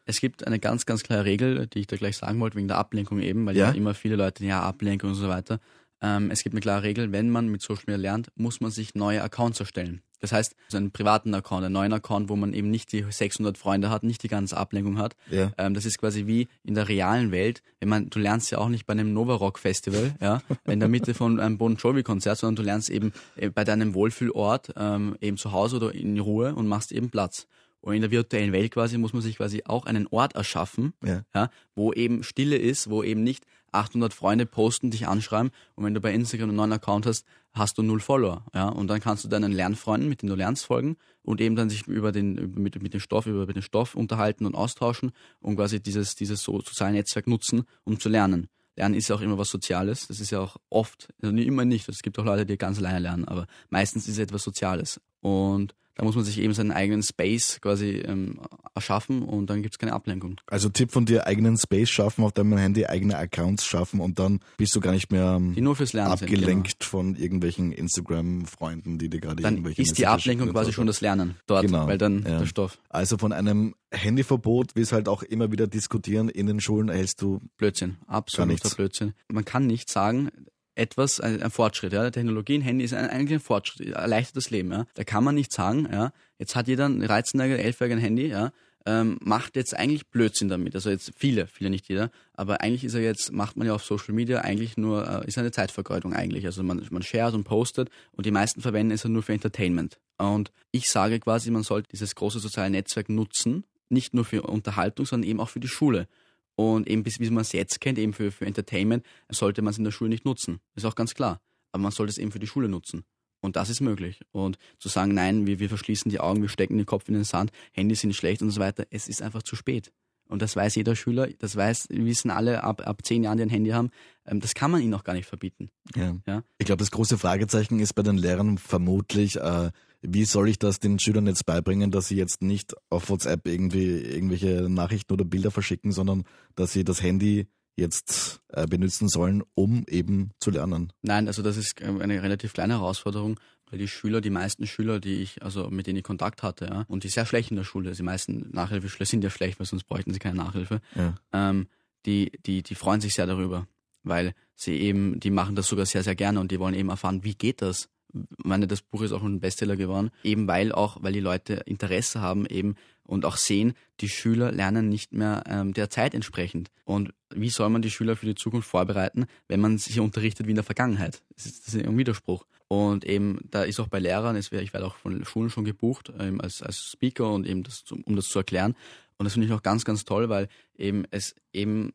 [0.06, 2.78] Es gibt eine ganz, ganz klare Regel, die ich da gleich sagen wollte, wegen der
[2.78, 3.72] Ablenkung eben, weil ja, Ja.
[3.76, 5.60] immer viele Leute, ja, Ablenkung und so weiter.
[6.02, 8.96] Ähm, es gibt eine klare Regel, wenn man mit Social Media lernt, muss man sich
[8.96, 10.02] neue Accounts erstellen.
[10.24, 13.58] Das heißt, so einen privaten Account, einen neuen Account, wo man eben nicht die 600
[13.58, 15.18] Freunde hat, nicht die ganze Ablenkung hat.
[15.30, 15.52] Ja.
[15.58, 17.62] Ähm, das ist quasi wie in der realen Welt.
[17.82, 20.88] Wenn man, du lernst ja auch nicht bei einem Nova Rock Festival, ja, in der
[20.88, 25.18] Mitte von einem Bon Jovi Konzert, sondern du lernst eben äh, bei deinem Wohlfühlort, ähm,
[25.20, 27.46] eben zu Hause oder in Ruhe und machst eben Platz.
[27.82, 31.26] Und in der virtuellen Welt quasi muss man sich quasi auch einen Ort erschaffen, Ja.
[31.36, 35.94] ja, wo eben Stille ist, wo eben nicht 800 Freunde posten, dich anschreiben und wenn
[35.94, 39.24] du bei Instagram einen neuen Account hast, hast du null Follower, ja, und dann kannst
[39.24, 42.82] du deinen Lernfreunden, mit denen du lernst, folgen und eben dann sich über den, mit,
[42.82, 46.94] mit dem Stoff, über den Stoff unterhalten und austauschen und quasi dieses, dieses so soziale
[46.94, 48.48] Netzwerk nutzen, um zu lernen.
[48.76, 51.88] Lernen ist ja auch immer was Soziales, das ist ja auch oft, also immer nicht,
[51.90, 55.74] es gibt auch Leute, die ganz alleine lernen, aber meistens ist es etwas Soziales und
[55.96, 58.40] da muss man sich eben seinen eigenen Space quasi ähm,
[58.74, 60.42] erschaffen und dann gibt's keine Ablenkung.
[60.48, 64.40] Also Tipp von dir, eigenen Space schaffen, auf deinem Handy eigene Accounts schaffen und dann
[64.58, 65.96] bist du gar nicht mehr ähm, Lernen sind.
[65.96, 69.48] abgelenkt von irgendwelchen Instagram-Freunden, die dir gerade Genau.
[69.48, 72.40] Dann irgendwelche ist die Ablenkung quasi schon das Lernen dort, Genau, weil dann ja.
[72.40, 72.80] der Stoff.
[72.90, 77.22] Also von einem Handyverbot, wie es halt auch immer wieder diskutieren in den Schulen, erhältst
[77.22, 78.70] du Blödsinn, absoluter.
[78.76, 79.14] Blödsinn.
[79.32, 80.32] Man kann nicht sagen,
[80.76, 82.10] etwas, ein, ein Fortschritt, ja.
[82.10, 84.86] Technologie, ein Handy ist ein, eigentlich ein Fortschritt, erleichtert das Leben, ja.
[84.96, 88.52] Da kann man nicht sagen, ja, jetzt hat jeder ein 13-jähriger, 11-jähriger ein Handy, ja,
[88.86, 90.76] ähm, macht jetzt eigentlich Blödsinn damit.
[90.76, 93.84] Also jetzt viele, viele nicht jeder, aber eigentlich ist er jetzt, macht man ja auf
[93.84, 96.46] Social Media eigentlich nur, äh, ist eine Zeitvergeudung eigentlich.
[96.46, 100.00] Also man, man shared und postet und die meisten verwenden es ja nur für Entertainment.
[100.18, 105.06] Und ich sage quasi, man sollte dieses große soziale Netzwerk nutzen, nicht nur für Unterhaltung,
[105.06, 106.08] sondern eben auch für die Schule.
[106.56, 109.78] Und eben bis wie man es jetzt kennt, eben für, für Entertainment, sollte man es
[109.78, 110.60] in der Schule nicht nutzen.
[110.76, 111.42] Ist auch ganz klar.
[111.72, 113.04] Aber man sollte es eben für die Schule nutzen.
[113.42, 114.22] Und das ist möglich.
[114.32, 117.26] Und zu sagen, nein, wir, wir verschließen die Augen, wir stecken den Kopf in den
[117.26, 119.92] Sand, Handys sind schlecht und so weiter, es ist einfach zu spät.
[120.30, 123.50] Und das weiß jeder Schüler, das weiß, wissen alle ab, ab zehn Jahren, die ein
[123.50, 123.90] Handy haben,
[124.26, 125.70] ähm, das kann man ihnen auch gar nicht verbieten.
[125.96, 126.16] Ja.
[126.26, 126.44] Ja.
[126.58, 129.72] Ich glaube, das große Fragezeichen ist bei den Lehrern vermutlich, äh,
[130.06, 133.88] wie soll ich das den Schülern jetzt beibringen, dass sie jetzt nicht auf WhatsApp irgendwie
[134.02, 136.24] irgendwelche Nachrichten oder Bilder verschicken, sondern
[136.56, 140.94] dass sie das Handy jetzt äh, benutzen sollen, um eben zu lernen.
[141.02, 143.40] Nein, also das ist ähm, eine relativ kleine Herausforderung,
[143.72, 146.86] weil die Schüler, die meisten Schüler, die ich, also mit denen ich Kontakt hatte, ja,
[146.88, 149.66] und die sehr schlecht in der Schule, also die meisten Nachhilfeschüler sind ja schlecht, weil
[149.66, 151.16] sonst bräuchten sie keine Nachhilfe, Ja.
[151.32, 151.68] ähm,
[152.06, 153.66] die, die, die freuen sich sehr darüber,
[154.04, 157.24] weil sie eben, die machen das sogar sehr, sehr gerne und die wollen eben erfahren,
[157.24, 157.90] wie geht das?
[158.38, 162.22] Meine, das Buch ist auch ein Bestseller geworden, eben weil auch, weil die Leute Interesse
[162.22, 166.70] haben eben und auch sehen, die Schüler lernen nicht mehr ähm, der Zeit entsprechend.
[166.86, 170.52] Und wie soll man die Schüler für die Zukunft vorbereiten, wenn man sich unterrichtet wie
[170.52, 171.22] in der Vergangenheit?
[171.36, 172.46] Das ist, das ist ein Widerspruch.
[172.68, 176.42] Und eben, da ist auch bei Lehrern, ich werde auch von Schulen schon gebucht ähm,
[176.42, 178.76] als, als Speaker und eben das, um das zu erklären.
[179.18, 181.94] Und das finde ich auch ganz, ganz toll, weil eben es eben,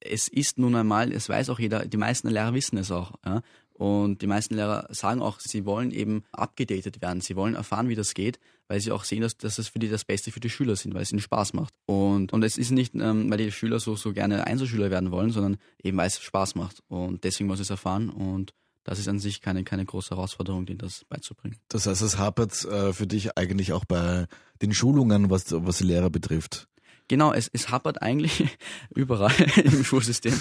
[0.00, 3.42] es ist nun einmal, es weiß auch jeder, die meisten Lehrer wissen es auch, ja.
[3.74, 7.20] Und die meisten Lehrer sagen auch, sie wollen eben abgedatet werden.
[7.20, 9.88] Sie wollen erfahren, wie das geht, weil sie auch sehen, dass, dass das für die
[9.88, 11.74] das Beste für die Schüler sind, weil es ihnen Spaß macht.
[11.86, 15.30] Und, und es ist nicht, ähm, weil die Schüler so, so gerne Einzelschüler werden wollen,
[15.30, 16.82] sondern eben weil es Spaß macht.
[16.88, 18.08] Und deswegen sie es erfahren.
[18.08, 18.54] Und
[18.84, 21.56] das ist an sich keine, keine große Herausforderung, denen das beizubringen.
[21.68, 24.26] Das heißt, es hapert äh, für dich eigentlich auch bei
[24.60, 26.68] den Schulungen, was, was die Lehrer betrifft.
[27.08, 28.44] Genau, es, es hapert eigentlich
[28.94, 30.38] überall im Schulsystem.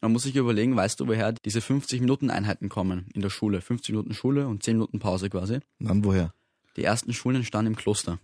[0.00, 3.60] Man muss sich überlegen, weißt du, woher diese 50-Minuten-Einheiten kommen in der Schule?
[3.60, 5.58] 50 Minuten Schule und 10 Minuten Pause quasi.
[5.80, 6.32] Dann woher?
[6.76, 8.18] Die ersten Schulen entstanden im Kloster.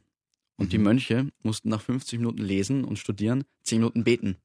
[0.56, 0.84] Und die Mhm.
[0.84, 4.36] Mönche mussten nach 50 Minuten lesen und studieren, 10 Minuten beten.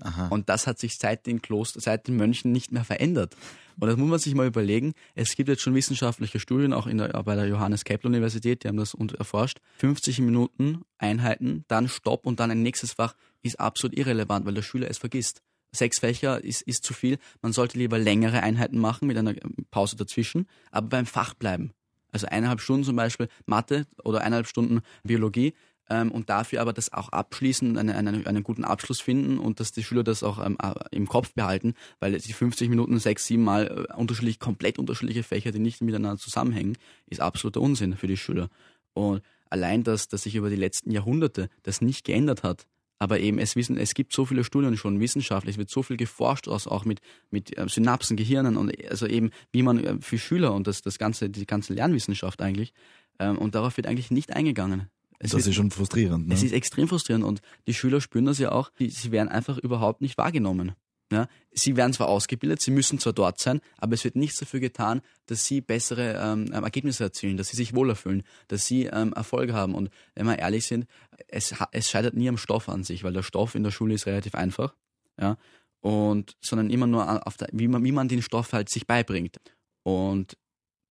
[0.00, 0.26] Aha.
[0.26, 3.36] Und das hat sich seit den Kloster, seit den Mönchen nicht mehr verändert.
[3.78, 4.92] Und das muss man sich mal überlegen.
[5.14, 8.68] Es gibt jetzt schon wissenschaftliche Studien, auch in der, bei der Johannes Kepler Universität, die
[8.68, 9.58] haben das erforscht.
[9.78, 14.62] 50 Minuten Einheiten, dann Stopp und dann ein nächstes Fach ist absolut irrelevant, weil der
[14.62, 15.42] Schüler es vergisst.
[15.74, 17.18] Sechs Fächer ist, ist zu viel.
[17.42, 19.34] Man sollte lieber längere Einheiten machen mit einer
[19.70, 21.72] Pause dazwischen, aber beim Fach bleiben.
[22.12, 25.52] Also eineinhalb Stunden zum Beispiel Mathe oder eineinhalb Stunden Biologie
[25.90, 29.72] ähm, und dafür aber das auch abschließen, eine, eine, einen guten Abschluss finden und dass
[29.72, 33.44] die Schüler das auch ähm, äh, im Kopf behalten, weil die 50 Minuten sechs, sieben
[33.44, 38.16] Mal äh, unterschiedlich, komplett unterschiedliche Fächer, die nicht miteinander zusammenhängen, ist absoluter Unsinn für die
[38.16, 38.48] Schüler.
[38.94, 42.66] Und allein das, dass sich über die letzten Jahrhunderte das nicht geändert hat,
[42.98, 45.96] aber eben es wissen, es gibt so viele Studien schon wissenschaftlich, es wird so viel
[45.96, 50.18] geforscht, aus, auch mit mit äh, Synapsen, Gehirnen und also eben wie man äh, für
[50.18, 52.72] Schüler und das das ganze die ganze Lernwissenschaft eigentlich
[53.18, 54.88] ähm, und darauf wird eigentlich nicht eingegangen.
[55.18, 56.28] Es Das wird- ist schon frustrierend.
[56.28, 56.34] Ne?
[56.34, 60.00] es ist extrem frustrierend und die Schüler spüren das ja auch, sie werden einfach überhaupt
[60.00, 60.72] nicht wahrgenommen.
[61.12, 61.28] Ja?
[61.52, 65.02] Sie werden zwar ausgebildet, sie müssen zwar dort sein, aber es wird nichts dafür getan,
[65.26, 69.12] dass sie bessere ähm, ähm, Ergebnisse erzielen, dass sie sich wohler fühlen, dass sie ähm,
[69.12, 69.74] Erfolg haben.
[69.74, 70.86] Und wenn wir ehrlich sind,
[71.28, 74.06] es, es scheitert nie am Stoff an sich, weil der Stoff in der Schule ist
[74.06, 74.74] relativ einfach.
[75.20, 75.36] Ja?
[75.80, 79.36] Und, sondern immer nur auf der, wie, man, wie man den Stoff halt sich beibringt.
[79.82, 80.36] Und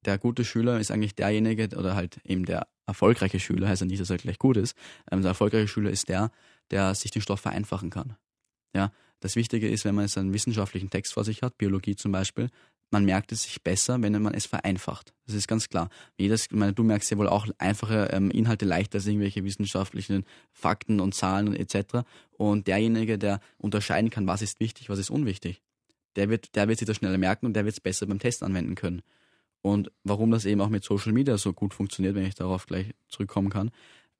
[0.05, 4.01] der gute Schüler ist eigentlich derjenige, oder halt eben der erfolgreiche Schüler, heißt ja nicht,
[4.01, 4.75] dass er gleich gut ist.
[5.11, 6.31] Ähm, der erfolgreiche Schüler ist der,
[6.71, 8.15] der sich den Stoff vereinfachen kann.
[8.75, 8.91] Ja,
[9.23, 12.49] das Wichtige ist, wenn man jetzt einen wissenschaftlichen Text vor sich hat, Biologie zum Beispiel,
[12.91, 15.13] man merkt es sich besser, wenn man es vereinfacht.
[15.25, 15.89] Das ist ganz klar.
[16.17, 20.25] Jedes, ich meine, du merkst ja wohl auch einfache ähm, Inhalte leichter als irgendwelche wissenschaftlichen
[20.51, 22.05] Fakten und Zahlen und etc.
[22.33, 25.63] Und derjenige, der unterscheiden kann, was ist wichtig, was ist unwichtig,
[26.15, 28.43] der wird, der wird sich das schneller merken und der wird es besser beim Test
[28.43, 29.01] anwenden können.
[29.61, 32.93] Und warum das eben auch mit Social Media so gut funktioniert, wenn ich darauf gleich
[33.07, 33.71] zurückkommen kann.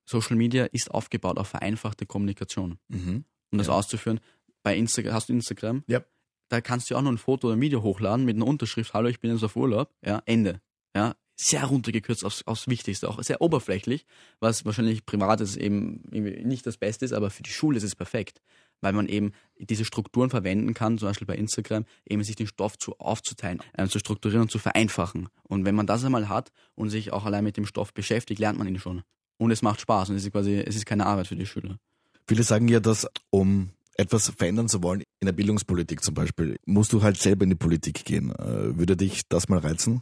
[0.05, 2.79] Social Media ist aufgebaut auf vereinfachte Kommunikation.
[2.87, 3.25] Mhm.
[3.51, 3.73] Um das Ja.
[3.73, 4.19] auszuführen,
[4.63, 5.84] bei Instagram, hast du Instagram?
[5.88, 6.02] Ja.
[6.49, 9.10] Da kannst du auch nur ein Foto oder ein Video hochladen mit einer Unterschrift, hallo,
[9.10, 10.62] ich bin jetzt auf Urlaub, ja, Ende.
[10.95, 14.06] Ja, sehr runtergekürzt aufs, aufs Wichtigste, auch sehr oberflächlich,
[14.39, 17.95] was wahrscheinlich privat ist eben nicht das Beste ist, aber für die Schule ist es
[17.95, 18.41] perfekt,
[18.82, 22.78] weil man eben diese Strukturen verwenden kann, zum Beispiel bei Instagram, eben sich den Stoff
[22.78, 25.30] zu aufzuteilen, äh, zu strukturieren und zu vereinfachen.
[25.43, 28.60] Und wenn man das einmal hat und sich auch allein mit dem Stoff beschäftigt, lernt
[28.60, 29.02] man ihn schon.
[29.38, 31.80] Und es macht Spaß und es ist quasi, es ist keine Arbeit für die Schüler.
[32.28, 36.93] Viele sagen ja, dass um etwas verändern zu wollen, in der Bildungspolitik zum Beispiel, musst
[36.93, 38.32] du halt selber in die Politik gehen.
[38.32, 40.01] Äh, Würde dich das mal reizen?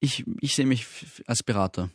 [0.00, 0.86] ich, ich sehe mich
[1.26, 1.90] als Berater.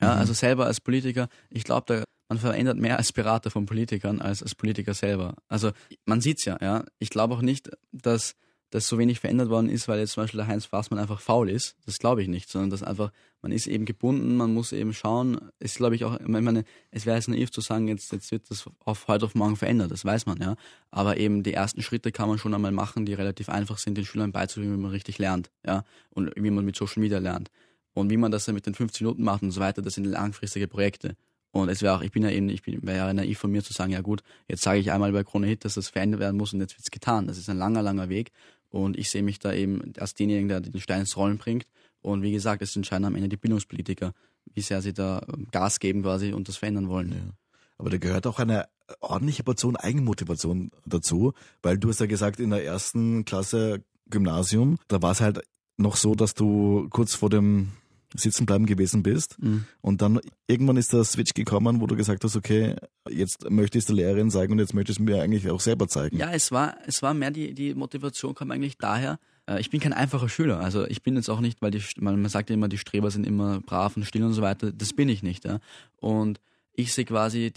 [0.00, 0.20] Ja, Mhm.
[0.20, 4.54] also selber als Politiker, ich glaube, man verändert mehr als Berater von Politikern als als
[4.54, 5.34] Politiker selber.
[5.48, 5.72] Also
[6.06, 6.84] man sieht's ja, ja.
[7.00, 8.34] Ich glaube auch nicht, dass
[8.70, 11.48] das so wenig verändert worden ist, weil jetzt zum Beispiel der Heinz Fassmann einfach faul
[11.48, 11.76] ist.
[11.86, 15.40] Das glaube ich nicht, sondern dass einfach, man ist eben gebunden, man muss eben schauen,
[15.58, 18.50] ist glaube ich auch, ich meine, es wäre jetzt naiv zu sagen, jetzt, jetzt wird
[18.50, 20.56] das auf heute auf morgen verändert, das weiß man, ja.
[20.90, 24.04] Aber eben die ersten Schritte kann man schon einmal machen, die relativ einfach sind, den
[24.04, 25.84] Schülern beizubringen, wie man richtig lernt, ja.
[26.10, 27.50] Und wie man mit Social Media lernt.
[27.94, 30.04] Und wie man das dann mit den 15 Minuten macht und so weiter, das sind
[30.04, 31.16] langfristige Projekte.
[31.50, 33.72] Und es wäre auch, ich bin ja eben, ich wäre ja naiv von mir zu
[33.72, 36.52] sagen, ja gut, jetzt sage ich einmal bei Krone Hit, dass das verändert werden muss
[36.52, 37.26] und jetzt wird's getan.
[37.26, 38.32] Das ist ein langer, langer Weg.
[38.70, 41.66] Und ich sehe mich da eben als denjenigen, der den Stein ins Rollen bringt.
[42.00, 44.12] Und wie gesagt, es entscheiden am Ende die Bildungspolitiker,
[44.54, 47.12] wie sehr sie da ähm, Gas geben quasi und das verändern wollen.
[47.12, 47.32] Ja.
[47.78, 48.68] Aber da gehört auch eine
[49.00, 55.02] ordentliche Portion Eigenmotivation dazu, weil du hast ja gesagt, in der ersten Klasse Gymnasium, da
[55.02, 55.42] war es halt
[55.76, 57.68] noch so, dass du kurz vor dem
[58.14, 59.64] Sitzenbleiben gewesen bist Mhm.
[59.80, 62.76] und dann irgendwann ist der Switch gekommen, wo du gesagt hast, okay,
[63.10, 65.60] jetzt möchte ich es der Lehrerin zeigen und jetzt möchte ich es mir eigentlich auch
[65.60, 66.16] selber zeigen.
[66.18, 69.18] Ja, es war, es war mehr die, die Motivation kam eigentlich daher.
[69.46, 70.60] äh, Ich bin kein einfacher Schüler.
[70.60, 73.10] Also ich bin jetzt auch nicht, weil die, man man sagt ja immer, die Streber
[73.10, 74.72] sind immer brav und still und so weiter.
[74.72, 75.44] Das bin ich nicht.
[75.44, 75.60] Ja.
[75.96, 76.40] Und
[76.72, 77.52] ich sehe quasi,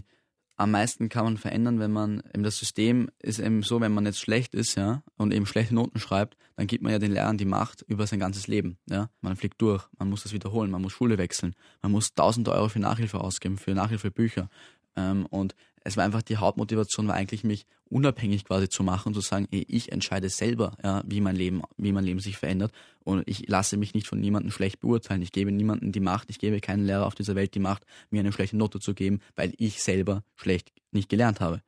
[0.61, 4.05] am meisten kann man verändern, wenn man, eben das System ist eben so, wenn man
[4.05, 7.37] jetzt schlecht ist, ja, und eben schlechte Noten schreibt, dann gibt man ja den Lehrern
[7.37, 9.09] die Macht über sein ganzes Leben, ja.
[9.21, 12.69] Man fliegt durch, man muss das wiederholen, man muss Schule wechseln, man muss tausende Euro
[12.69, 14.49] für Nachhilfe ausgeben, für Nachhilfebücher.
[14.95, 19.13] Ähm, und es war einfach die Hauptmotivation war eigentlich mich unabhängig quasi zu machen und
[19.15, 22.71] zu sagen, ey, ich entscheide selber, ja, wie mein Leben, wie mein Leben sich verändert
[23.03, 25.21] und ich lasse mich nicht von niemandem schlecht beurteilen.
[25.21, 28.19] Ich gebe niemandem die Macht, ich gebe keinen Lehrer auf dieser Welt die Macht, mir
[28.19, 31.61] eine schlechte Note zu geben, weil ich selber schlecht nicht gelernt habe.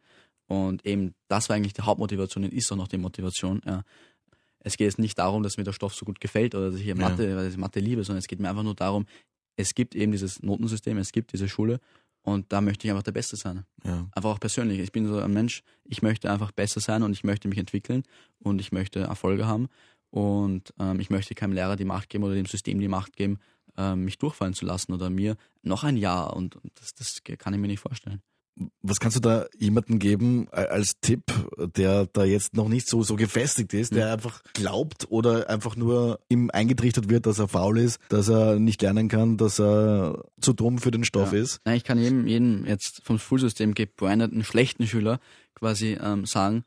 [0.47, 3.61] Und eben das war eigentlich die Hauptmotivation und ist auch noch die Motivation.
[3.65, 3.83] Ja.
[4.59, 6.83] Es geht jetzt nicht darum, dass mir der Stoff so gut gefällt oder dass ich
[6.83, 7.09] hier Ja.
[7.09, 9.05] Mathe, weil ich Mathe liebe, sondern es geht mir einfach nur darum,
[9.55, 11.79] es gibt eben dieses Notensystem, es gibt diese Schule
[12.23, 13.65] und da möchte ich einfach der Beste sein.
[13.83, 14.07] Ja.
[14.13, 14.79] Einfach auch persönlich.
[14.79, 18.03] Ich bin so ein Mensch, ich möchte einfach besser sein und ich möchte mich entwickeln
[18.39, 19.67] und ich möchte Erfolge haben
[20.09, 23.39] und ähm, ich möchte keinem Lehrer die Macht geben oder dem System die Macht geben,
[23.77, 27.53] ähm, mich durchfallen zu lassen oder mir noch ein Jahr und, und das, das kann
[27.53, 28.21] ich mir nicht vorstellen.
[28.83, 31.23] Was kannst du da jemandem geben als Tipp,
[31.75, 36.19] der da jetzt noch nicht so, so gefestigt ist, der einfach glaubt oder einfach nur
[36.29, 40.53] ihm eingetrichtert wird, dass er faul ist, dass er nicht lernen kann, dass er zu
[40.53, 41.39] dumm für den Stoff Ja.
[41.39, 41.61] ist?
[41.65, 45.19] Nein, ich kann jedem, jedem jetzt vom Schulsystem gebrandeten schlechten Schüler
[45.55, 46.63] quasi ähm, sagen,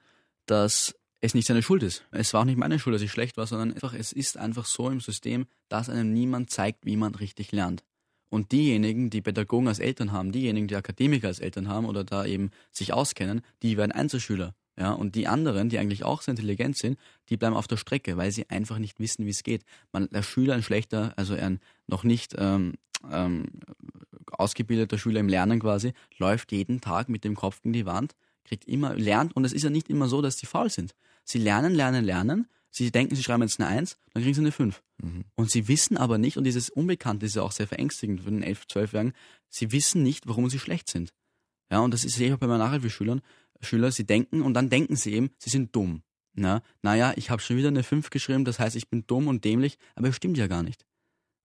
[0.46, 2.04] dass es nicht seine Schuld ist.
[2.10, 4.66] Es war auch nicht meine Schuld, dass ich schlecht war, sondern einfach, es ist einfach
[4.66, 7.84] so im System, dass einem niemand zeigt, wie man richtig lernt.
[8.28, 12.24] Und diejenigen, die Pädagogen als Eltern haben, diejenigen, die Akademiker als Eltern haben oder da
[12.24, 14.54] eben sich auskennen, die werden Einzelschüler.
[14.78, 16.98] Ja, und die anderen, die eigentlich auch sehr intelligent sind,
[17.30, 19.64] die bleiben auf der Strecke, weil sie einfach nicht wissen, wie es geht.
[19.90, 22.74] Man, der Schüler, ein schlechter, also ein noch nicht ähm,
[23.10, 23.46] ähm,
[24.32, 28.66] ausgebildeter Schüler im Lernen quasi, läuft jeden Tag mit dem Kopf gegen die Wand, kriegt
[28.66, 30.94] immer, lernt, und es ist ja nicht immer so, dass sie faul sind.
[31.24, 34.52] Sie lernen, lernen, lernen, Sie denken, sie schreiben jetzt eine 1, dann kriegen sie eine
[34.52, 34.82] 5.
[35.02, 35.24] Mhm.
[35.34, 38.44] Und sie wissen aber nicht, und dieses Unbekannte ist ja auch sehr verängstigend für den
[38.44, 39.14] 11-, 12-Jährigen,
[39.48, 41.14] sie wissen nicht, warum sie schlecht sind.
[41.70, 43.22] Ja, und das ist sehe ich auch bei meinen Nachhilfeschülern.
[43.62, 46.02] Schüler, sie denken und dann denken sie eben, sie sind dumm.
[46.34, 49.46] Na, naja, ich habe schon wieder eine 5 geschrieben, das heißt, ich bin dumm und
[49.46, 50.84] dämlich, aber das stimmt ja gar nicht.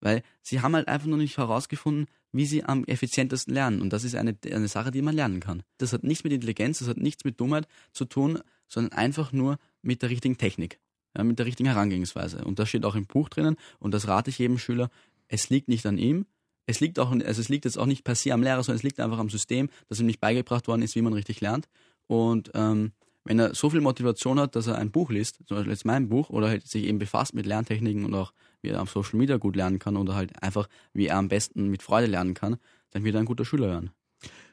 [0.01, 3.81] Weil sie haben halt einfach noch nicht herausgefunden, wie sie am effizientesten lernen.
[3.81, 5.63] Und das ist eine, eine Sache, die man lernen kann.
[5.77, 9.59] Das hat nichts mit Intelligenz, das hat nichts mit Dummheit zu tun, sondern einfach nur
[9.81, 10.79] mit der richtigen Technik,
[11.17, 12.43] ja, mit der richtigen Herangehensweise.
[12.43, 14.89] Und das steht auch im Buch drinnen und das rate ich jedem Schüler.
[15.27, 16.25] Es liegt nicht an ihm,
[16.65, 18.83] es liegt auch, also es liegt jetzt auch nicht per se am Lehrer, sondern es
[18.83, 21.67] liegt einfach am System, dass ihm nicht beigebracht worden ist, wie man richtig lernt.
[22.07, 22.91] Und ähm,
[23.23, 26.09] wenn er so viel Motivation hat, dass er ein Buch liest, zum Beispiel jetzt mein
[26.09, 29.37] Buch, oder halt sich eben befasst mit Lerntechniken und auch wie er auf Social Media
[29.37, 32.57] gut lernen kann oder halt einfach, wie er am besten mit Freude lernen kann,
[32.91, 33.91] dann wird er ein guter Schüler werden.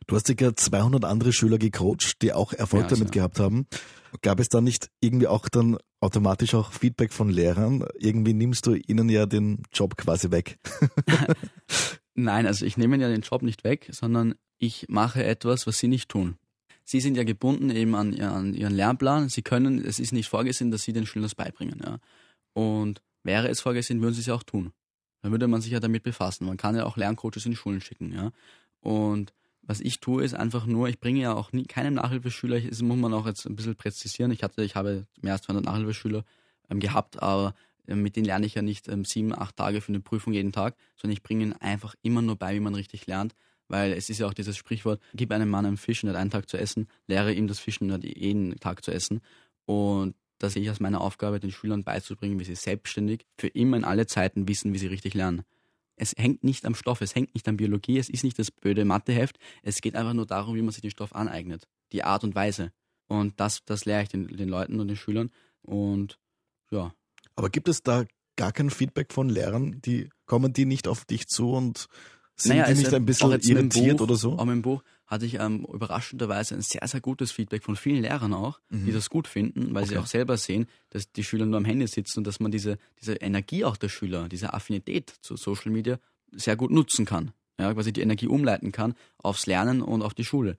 [0.09, 3.67] Du hast ja 200 andere Schüler gecoacht, die auch Erfolg Ja, damit also- gehabt haben.
[4.23, 7.85] Gab es da nicht irgendwie auch dann automatisch auch Feedback von Lehrern?
[7.99, 10.59] Irgendwie nimmst du ihnen ja den Job quasi weg.
[12.15, 15.89] Nein, also ich nehme ja den Job nicht weg, sondern ich mache etwas, was sie
[15.89, 16.39] nicht tun.
[16.85, 19.29] Sie sind ja gebunden eben an, an ihren Lernplan.
[19.29, 21.83] Sie können, es ist nicht vorgesehen, dass sie den Schülern das beibringen.
[21.85, 21.99] Ja.
[22.55, 24.73] Und wäre es vorgesehen, würden sie es ja auch tun.
[25.21, 26.47] Dann würde man sich ja damit befassen.
[26.47, 28.11] Man kann ja auch Lerncoaches in die Schulen schicken.
[28.15, 28.33] Ja.
[28.81, 29.35] Und
[29.69, 32.97] was ich tue, ist einfach nur, ich bringe ja auch nie, keinem Nachhilfeschüler, das muss
[32.97, 34.31] man auch jetzt ein bisschen präzisieren.
[34.31, 36.25] Ich hatte, ich habe mehr als 200 Nachhilfeschüler
[36.71, 37.55] ähm, gehabt, aber
[37.87, 40.53] ähm, mit denen lerne ich ja nicht ähm, sieben, acht Tage für eine Prüfung jeden
[40.53, 43.35] Tag, sondern ich bringe ihnen einfach immer nur bei, wie man richtig lernt,
[43.69, 46.31] weil es ist ja auch dieses Sprichwort, gib einem Mann einen Fisch und hat einen
[46.31, 49.21] Tag zu essen, lehre ihm das Fischen und hat jeden Tag zu essen.
[49.67, 53.77] Und das sehe ich als meine Aufgabe, den Schülern beizubringen, wie sie selbstständig für immer
[53.77, 55.43] in alle Zeiten wissen, wie sie richtig lernen.
[55.99, 58.85] Es hängt nicht am Stoff, es hängt nicht an Biologie, es ist nicht das blöde
[58.85, 62.35] Matheheft, es geht einfach nur darum, wie man sich den Stoff aneignet, die Art und
[62.35, 62.73] Weise.
[63.09, 65.31] Und das, das lehre ich den, den Leuten und den Schülern.
[65.63, 66.19] Und
[66.71, 66.93] ja,
[67.37, 68.05] Aber gibt es da
[68.37, 69.81] gar kein Feedback von Lehrern?
[69.81, 71.89] Die kommen die nicht auf dich zu und
[72.37, 74.39] sind die es nicht ein bisschen irritiert Buch, oder so?
[74.39, 78.03] Auch mit dem Buch hatte ich ähm, überraschenderweise ein sehr, sehr gutes Feedback von vielen
[78.03, 79.99] Lehrern auch, die das gut finden, weil sie Mhm.
[79.99, 80.05] Okay.
[80.05, 83.15] auch selber sehen, dass die Schüler nur am Handy sitzen und dass man diese, diese
[83.15, 85.99] Energie auch der Schüler, diese Affinität zu Social Media
[86.33, 87.33] sehr gut nutzen kann.
[87.59, 90.57] Ja, quasi die Energie umleiten kann aufs Lernen und auf die Schule.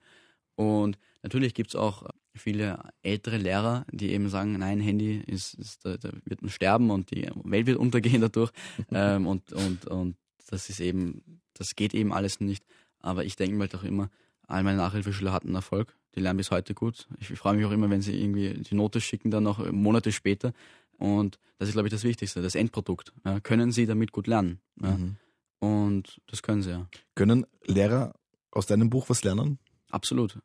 [0.56, 5.84] Und natürlich gibt es auch viele ältere Lehrer, die eben sagen, nein, Handy ist, ist
[5.84, 8.50] da, da wird man sterben und die Welt wird untergehen dadurch.
[8.92, 10.16] ähm, und, und, und
[10.48, 12.64] das ist eben, das geht eben alles nicht.
[12.98, 14.10] Aber ich denke mir halt auch immer,
[14.50, 15.96] all meine Nachhilfeschüler hatten Erfolg.
[16.14, 17.08] Die lernen bis heute gut.
[17.18, 20.52] Ich freue mich auch immer, wenn sie irgendwie die Note schicken, dann noch Monate später.
[20.98, 23.12] Und das ist, glaube ich, das Wichtigste, das Endprodukt.
[23.24, 24.60] Ja, können sie damit gut lernen?
[24.82, 24.96] Ja?
[24.96, 25.16] Mhm.
[25.60, 26.88] Und das können sie ja.
[27.14, 28.14] Können Lehrer
[28.50, 29.58] aus deinem Buch was lernen?
[29.90, 30.38] Absolut.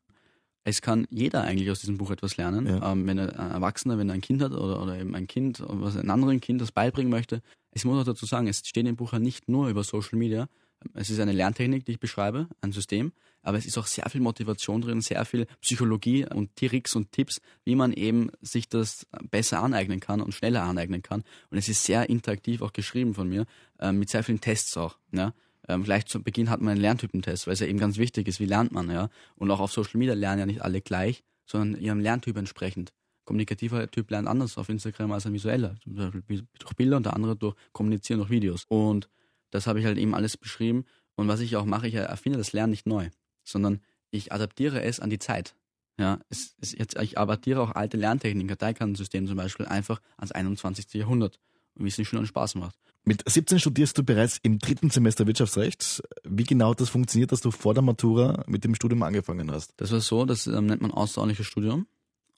[0.63, 2.65] Es kann jeder eigentlich aus diesem Buch etwas lernen.
[2.65, 2.91] Ja.
[2.91, 5.63] Ähm, wenn er, ein Erwachsener, wenn er ein Kind hat oder, oder eben ein Kind,
[5.67, 7.41] was einem anderen Kind das beibringen möchte.
[7.71, 10.47] Ich muss auch dazu sagen, es steht im Buch ja nicht nur über Social Media.
[10.93, 14.21] Es ist eine Lerntechnik, die ich beschreibe, ein System, aber es ist auch sehr viel
[14.21, 19.61] Motivation drin, sehr viel Psychologie und Tricks und Tipps, wie man eben sich das besser
[19.61, 21.23] aneignen kann und schneller aneignen kann.
[21.49, 23.45] Und es ist sehr interaktiv auch geschrieben von mir,
[23.79, 24.97] ähm, mit sehr vielen Tests auch.
[25.11, 25.33] Ja?
[25.67, 28.39] Ähm, gleich zu Beginn hat man einen Lerntypentest, weil es ja eben ganz wichtig ist,
[28.39, 29.09] wie lernt man, ja.
[29.35, 32.93] Und auch auf Social Media lernen ja nicht alle gleich, sondern ihrem Lerntyp entsprechend.
[33.25, 35.75] Kommunikativer Typ lernt anders auf Instagram als ein visueller.
[35.83, 38.65] Zum Beispiel durch Bilder und der andere durch Kommunizieren durch Videos.
[38.67, 39.09] Und
[39.51, 40.85] das habe ich halt eben alles beschrieben.
[41.15, 43.09] Und was ich auch mache, ich erfinde das Lernen nicht neu,
[43.43, 43.81] sondern
[44.11, 45.55] ich adaptiere es an die Zeit.
[45.97, 50.93] Ja, es, es, jetzt, ich adaptiere auch alte Lerntechniken, Karteikantensystem zum Beispiel, einfach ans 21.
[50.93, 51.39] Jahrhundert.
[51.75, 52.77] Und wie es den Schülern Spaß macht.
[53.03, 56.01] Mit 17 studierst du bereits im dritten Semester Wirtschaftsrecht.
[56.23, 59.73] Wie genau das funktioniert, dass du vor der Matura mit dem Studium angefangen hast?
[59.77, 61.85] Das war so, das ähm, nennt man außerordentliches Studium.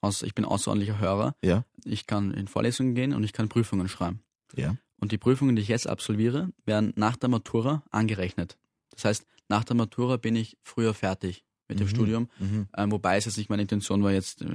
[0.02, 1.36] Aus, ich bin außerordentlicher Hörer.
[1.42, 1.64] Ja.
[1.86, 4.20] Ich kann in Vorlesungen gehen und ich kann Prüfungen schreiben.
[4.56, 4.76] Ja.
[5.00, 8.58] Und die Prüfungen, die ich jetzt absolviere, werden nach der Matura angerechnet.
[8.92, 11.90] Das heißt, nach der Matura bin ich früher fertig mit dem Mhm.
[11.92, 12.30] Studium.
[12.40, 12.68] Mhm.
[12.78, 14.46] Ähm, wobei es jetzt nicht meine Intention war, jetzt äh,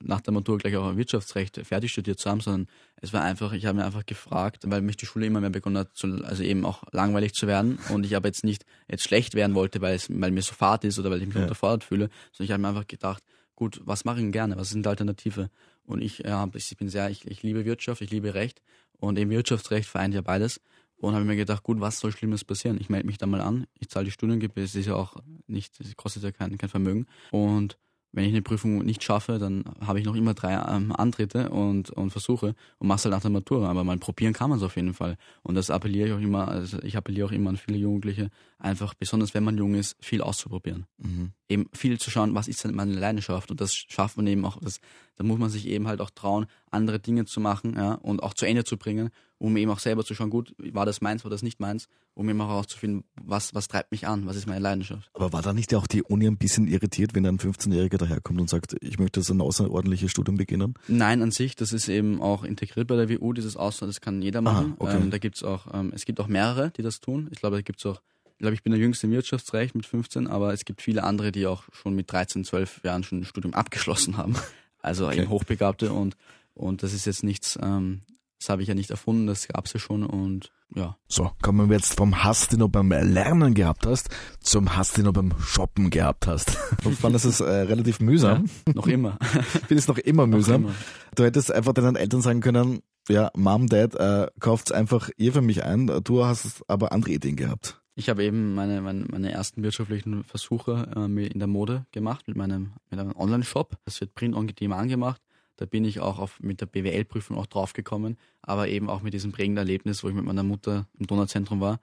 [0.00, 3.66] nach der Matura gleich auch Wirtschaftsrecht fertig studiert zu haben, sondern es war einfach, ich
[3.66, 6.64] habe mir einfach gefragt, weil mich die Schule immer mehr begonnen hat, zu, also eben
[6.64, 10.08] auch langweilig zu werden und ich aber jetzt nicht jetzt schlecht werden wollte, weil es,
[10.10, 11.42] weil mir so fad ist oder weil ich mich Ja.
[11.42, 13.22] unterfordert fühle, sondern ich habe mir einfach gedacht,
[13.56, 14.56] gut, was mache ich denn gerne?
[14.56, 15.50] Was sind Alternative?
[15.86, 18.62] Und ich, ja, ich bin sehr, ich, ich liebe Wirtschaft, ich liebe Recht
[18.98, 20.60] und eben Wirtschaftsrecht vereint ja beides.
[20.96, 22.78] Und habe mir gedacht, gut, was soll Schlimmes passieren?
[22.80, 25.78] Ich melde mich da mal an, ich zahle die Studiengebühr, es ist ja auch nicht,
[25.80, 27.06] es kostet ja kein, kein Vermögen.
[27.30, 27.76] Und
[28.14, 31.90] wenn ich eine Prüfung nicht schaffe, dann habe ich noch immer drei ähm, Antritte und,
[31.90, 33.68] und Versuche und mach's halt nach der Matura.
[33.68, 35.16] Aber mal probieren kann man es auf jeden Fall.
[35.42, 38.94] Und das appelliere ich auch immer, also ich appelliere auch immer an viele Jugendliche, einfach
[38.94, 40.86] besonders wenn man jung ist, viel auszuprobieren.
[40.98, 41.32] Mhm.
[41.48, 44.58] Eben viel zu schauen, was ist denn meine Leidenschaft und das schafft man eben auch,
[44.60, 44.80] das,
[45.16, 48.34] da muss man sich eben halt auch trauen, andere Dinge zu machen ja, und auch
[48.34, 51.30] zu Ende zu bringen, um eben auch selber zu schauen, gut, war das meins, war
[51.30, 54.60] das nicht meins, um eben auch herauszufinden, was, was treibt mich an, was ist meine
[54.60, 55.10] Leidenschaft.
[55.12, 58.48] Aber war da nicht auch die Uni ein bisschen irritiert, wenn ein 15-Jähriger daherkommt und
[58.48, 60.74] sagt, ich möchte so ein außerordentliches Studium beginnen?
[60.88, 64.22] Nein, an sich, das ist eben auch integriert bei der WU, dieses Außer, das kann
[64.22, 64.76] jeder machen.
[64.78, 64.96] Aha, okay.
[64.96, 67.28] ähm, da gibt's auch, ähm, es gibt auch mehrere, die das tun.
[67.30, 68.00] Ich glaube, da gibt's auch
[68.34, 71.32] ich glaube, ich bin der jüngste im Wirtschaftsrecht mit 15, aber es gibt viele andere,
[71.32, 74.36] die auch schon mit 13, 12 Jahren schon ein Studium abgeschlossen haben.
[74.82, 75.20] Also Okay.
[75.22, 76.16] eben Hochbegabte und,
[76.52, 78.02] und das ist jetzt nichts, ähm,
[78.38, 80.96] das habe ich ja nicht erfunden, das gab's ja schon und ja.
[81.06, 84.08] So, kommen wir jetzt vom Hass, den du beim Lernen gehabt hast,
[84.40, 86.58] zum Hass, den du beim Shoppen gehabt hast.
[86.90, 88.50] Ich fand das ist äh, relativ mühsam.
[88.74, 89.16] Noch immer.
[89.34, 90.64] Ich finde es noch immer Noch mühsam.
[90.64, 90.74] immer.
[91.14, 95.42] Du hättest einfach deinen Eltern sagen können, ja, Mom, Dad, äh, kauft's einfach ihr für
[95.42, 95.86] mich ein.
[96.02, 97.80] Du hast aber andere Ideen gehabt.
[97.96, 102.36] Ich habe eben meine, meine, meine ersten wirtschaftlichen Versuche äh, in der Mode gemacht mit
[102.36, 103.76] meinem, mit einem Online-Shop.
[103.84, 105.20] Das wird Print on Demand gemacht.
[105.56, 109.30] Da bin ich auch auf, mit der BWL-Prüfung auch draufgekommen, aber eben auch mit diesem
[109.30, 111.78] prägenden Erlebnis, wo ich mit meiner Mutter im Donauzentrum war.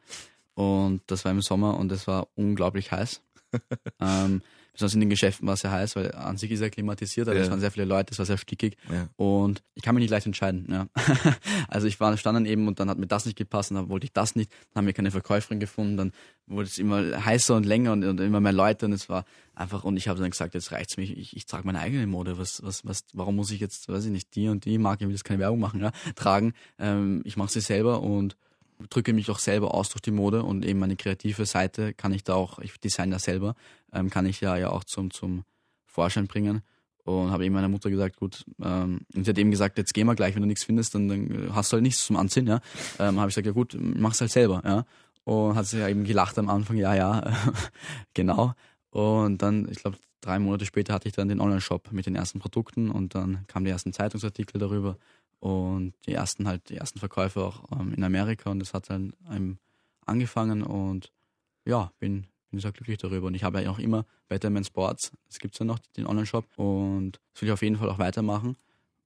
[0.53, 3.21] Und das war im Sommer und es war unglaublich heiß.
[4.01, 4.41] ähm,
[4.73, 7.37] besonders in den Geschäften war es sehr heiß, weil an sich ist er klimatisiert, aber
[7.37, 7.43] Ja.
[7.43, 8.77] es waren sehr viele Leute, es war sehr stickig.
[8.91, 9.07] Ja.
[9.17, 10.67] Und ich kann mich nicht leicht entscheiden.
[10.69, 10.87] Ja.
[11.67, 13.89] also ich war stand dann eben und dann hat mir das nicht gepasst und dann
[13.89, 16.11] wollte ich das nicht, dann haben wir keine Verkäuferin gefunden, dann
[16.47, 19.83] wurde es immer heißer und länger und, und immer mehr Leute und es war einfach
[19.83, 22.37] und ich habe dann gesagt, jetzt reicht's mich, ich, ich trage meine eigene Mode.
[22.37, 25.07] Was, was, was, warum muss ich jetzt, weiß ich nicht, die und die Marke, ich
[25.07, 26.53] will jetzt keine Werbung machen, ja, tragen.
[26.79, 28.35] Ähm, ich mache sie selber und
[28.89, 32.23] drücke mich auch selber aus durch die Mode und eben meine kreative Seite kann ich
[32.23, 33.55] da auch, ich design das selber,
[33.93, 35.43] ähm, kann ich ja, ja auch zum, zum
[35.85, 36.61] Vorschein bringen.
[37.03, 40.03] Und habe eben meiner Mutter gesagt, gut, ähm, und sie hat eben gesagt, jetzt geh
[40.03, 42.61] mal gleich, wenn du nichts findest, dann, dann hast du halt nichts zum Anziehen, ja.
[42.99, 44.85] Ähm, habe ich gesagt, ja gut, mach's halt selber, ja.
[45.23, 47.33] Und hat sie ja eben gelacht am Anfang, ja, ja,
[48.13, 48.53] genau.
[48.91, 52.39] Und dann, ich glaube, drei Monate später hatte ich dann den Online-Shop mit den ersten
[52.39, 54.97] Produkten und dann kamen die ersten Zeitungsartikel darüber
[55.41, 59.13] und die ersten halt, die ersten Verkäufe auch ähm, in Amerika und das hat dann
[59.27, 59.57] einem
[60.05, 61.11] angefangen und
[61.65, 63.27] ja, bin, bin sehr glücklich darüber.
[63.27, 67.19] Und ich habe ja auch immer Betterman Sports, das gibt's ja noch, den Online-Shop und
[67.33, 68.55] das will ich auf jeden Fall auch weitermachen.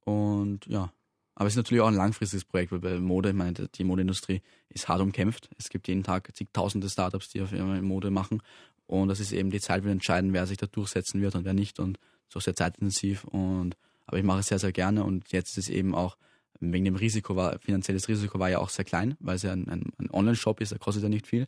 [0.01, 0.91] Und ja,
[1.35, 4.41] aber es ist natürlich auch ein langfristiges Projekt, weil bei Mode, ich meine, die Modeindustrie
[4.67, 5.49] ist hart umkämpft.
[5.57, 8.41] Es gibt jeden Tag zigtausende Startups, die auf einmal Mode machen.
[8.87, 11.53] Und das ist eben die Zeit, wird entscheiden, wer sich da durchsetzen wird und wer
[11.53, 11.79] nicht.
[11.79, 11.97] Und
[12.29, 13.23] so sehr zeitintensiv.
[13.25, 15.03] Und aber ich mache es sehr, sehr gerne.
[15.03, 16.17] Und jetzt ist es eben auch
[16.59, 19.67] wegen dem Risiko war, finanzielles Risiko war ja auch sehr klein, weil es ja ein,
[19.67, 21.47] ein, Online-Shop ist, der kostet ja nicht viel.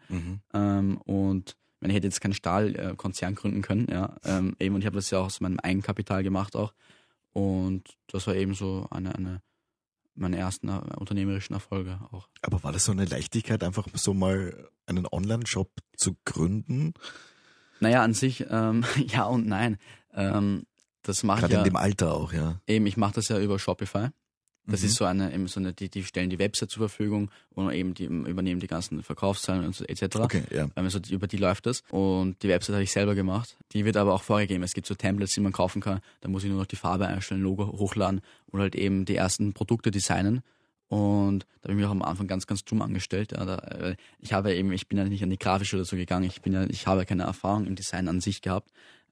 [0.54, 4.16] Ähm, und ich hätte jetzt keinen Stahlkonzern gründen können, ja.
[4.26, 6.74] Ähm, eben, und ich habe das ja auch aus meinem Eigenkapital gemacht auch.
[7.34, 9.42] Und das war eben so eine, eine
[10.18, 12.28] meine ersten äh, unternehmerischen Erfolge auch.
[12.42, 16.94] Aber war das so eine Leichtigkeit, einfach so mal einen Online-Shop zu gründen?
[17.80, 19.78] Naja, an sich, ähm, ja und nein.
[20.14, 20.66] Ähm,
[21.08, 22.60] das mache ich Gerade ja, in dem Alter auch, ja.
[22.68, 24.10] eben, ich mache das ja über Shopify.
[24.70, 24.88] Das Mhm.
[24.88, 27.94] ist so eine, eben so eine, die, die stellen die Website zur Verfügung und eben
[27.94, 30.18] die übernehmen die ganzen Verkaufszahlen und so etc.
[30.18, 30.68] Okay, ja.
[30.76, 31.84] Also über die läuft das.
[31.90, 33.56] Und die Website habe ich selber gemacht.
[33.72, 34.64] Die wird aber auch vorgegeben.
[34.64, 36.02] Es gibt so Templates, die man kaufen kann.
[36.20, 38.20] Da muss ich nur noch die Farbe einstellen, Logo hochladen
[38.52, 40.42] und halt eben die ersten Produkte designen.
[40.90, 43.32] Und da habe ich mich auch am Anfang ganz, ganz dumm angestellt.
[43.34, 45.96] Ja, da, äh, ich habe eben, ich bin ja nicht an die grafische oder so
[45.96, 46.26] gegangen.
[46.26, 48.70] Ich bin ja, ich habe ja keine Erfahrung im Design an sich gehabt.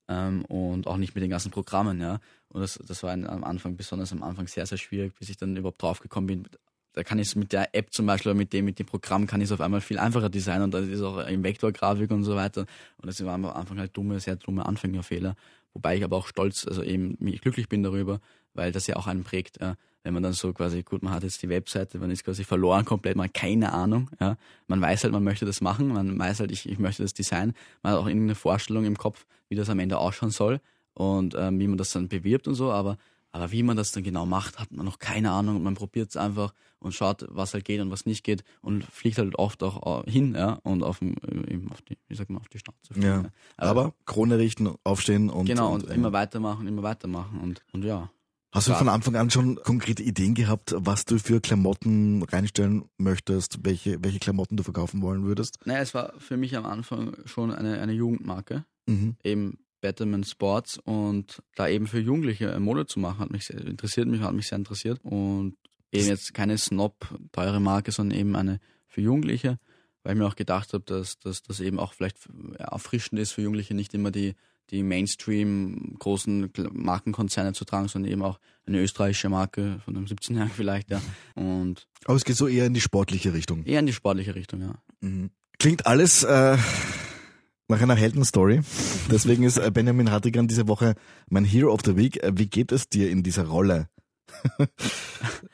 [0.07, 2.19] Ähm, und auch nicht mit den ganzen Programmen, ja.
[2.49, 5.37] Und das, das war ein, am Anfang, besonders am Anfang sehr, sehr schwierig, bis ich
[5.37, 6.47] dann überhaupt draufgekommen bin,
[6.95, 9.27] da kann ich es mit der App zum Beispiel oder mit dem, mit dem Programm
[9.27, 12.23] kann ich es auf einmal viel einfacher designen und da ist auch in Vektorgrafik und
[12.23, 12.61] so weiter.
[12.97, 15.35] Und das waren am Anfang halt dumme, sehr dumme Anfängerfehler.
[15.73, 18.21] Wobei ich aber auch stolz, also eben mich glücklich bin darüber,
[18.53, 19.75] weil das ja auch einen prägt, ja.
[20.05, 22.85] Wenn man dann so quasi, gut, man hat jetzt die Webseite, man ist quasi verloren
[22.85, 24.37] komplett, man hat keine Ahnung, ja.
[24.67, 27.53] Man weiß halt, man möchte das machen, man weiß halt, ich, ich möchte das Design,
[27.81, 30.61] man hat auch irgendeine Vorstellung im Kopf, wie das am Ende ausschauen soll
[30.93, 32.97] und ähm, wie man das dann bewirbt und so, aber
[33.31, 35.61] aber wie man das dann genau macht, hat man noch keine Ahnung.
[35.61, 39.17] Man probiert es einfach und schaut, was halt geht und was nicht geht und fliegt
[39.17, 41.07] halt oft auch äh, hin, ja, und auf, äh,
[41.51, 42.93] eben auf die, wie sagt man, auf die Schnauze.
[42.93, 43.23] fliegen, Ja.
[43.57, 45.47] Aber Krone richten, aufstehen und.
[45.47, 48.09] genau, und, äh, immer weitermachen, immer weitermachen und, und ja.
[48.55, 53.65] Hast du von Anfang an schon konkrete Ideen gehabt, was du für Klamotten reinstellen möchtest,
[53.65, 55.59] welche, welche Klamotten du verkaufen wollen würdest?
[55.65, 59.15] Naja, es war für mich am Anfang schon eine, eine Jugendmarke, Mhm.
[59.23, 63.59] eben Betterman Sports und da eben für Jugendliche äh, Mode zu machen, hat mich sehr,
[63.59, 65.57] interessiert mich, hat mich sehr interessiert und
[65.91, 69.59] eben jetzt keine Snob, teure Marke, sondern eben eine für Jugendliche,
[70.03, 72.17] weil ich mir auch gedacht habe, dass das eben auch vielleicht
[72.57, 74.35] ja, erfrischend ist für Jugendliche, nicht immer die
[74.71, 80.53] die Mainstream großen Markenkonzerne zu tragen, sondern eben auch eine österreichische Marke von einem 17-Jährigen
[80.55, 81.01] vielleicht, ja.
[81.35, 83.63] Und Aber es geht so eher in die sportliche Richtung.
[83.65, 84.75] eher in die sportliche Richtung, ja.
[85.01, 85.29] Mhm.
[85.59, 86.57] Klingt alles äh,
[87.67, 88.61] nach einer Heldenstory.
[89.11, 90.95] Deswegen ist äh, Benjamin Hartigan diese Woche
[91.29, 92.21] mein Hero of the Week.
[92.23, 93.87] Äh, wie geht es dir in dieser Rolle?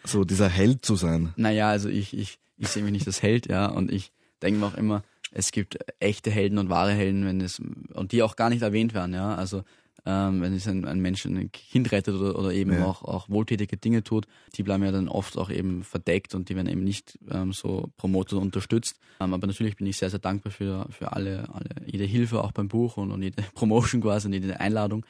[0.06, 1.34] so dieser Held zu sein.
[1.36, 4.66] Naja, also ich, ich, ich sehe mich nicht als Held, ja, und ich denke mir
[4.68, 7.60] auch immer, es gibt echte Helden und wahre Helden, wenn es
[7.94, 9.36] und die auch gar nicht erwähnt werden, ja.
[9.36, 9.64] Also
[10.06, 12.86] ähm, wenn es ein, ein Mensch ein Kind rettet oder, oder eben ja.
[12.86, 14.26] auch, auch wohltätige Dinge tut,
[14.56, 17.92] die bleiben ja dann oft auch eben verdeckt und die werden eben nicht ähm, so
[17.98, 18.98] promotet und unterstützt.
[19.20, 22.52] Ähm, aber natürlich bin ich sehr, sehr dankbar für, für alle, alle, jede Hilfe auch
[22.52, 25.06] beim Buch und, und jede Promotion quasi und jede Einladung.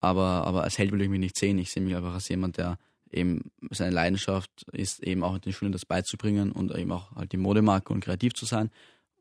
[0.00, 1.58] Aber, aber als Held will ich mich nicht sehen.
[1.58, 2.78] Ich sehe mich einfach als jemand, der
[3.12, 7.30] eben seine Leidenschaft ist, eben auch in den Schulen das beizubringen und eben auch halt
[7.30, 8.70] die Modemarke und kreativ zu sein.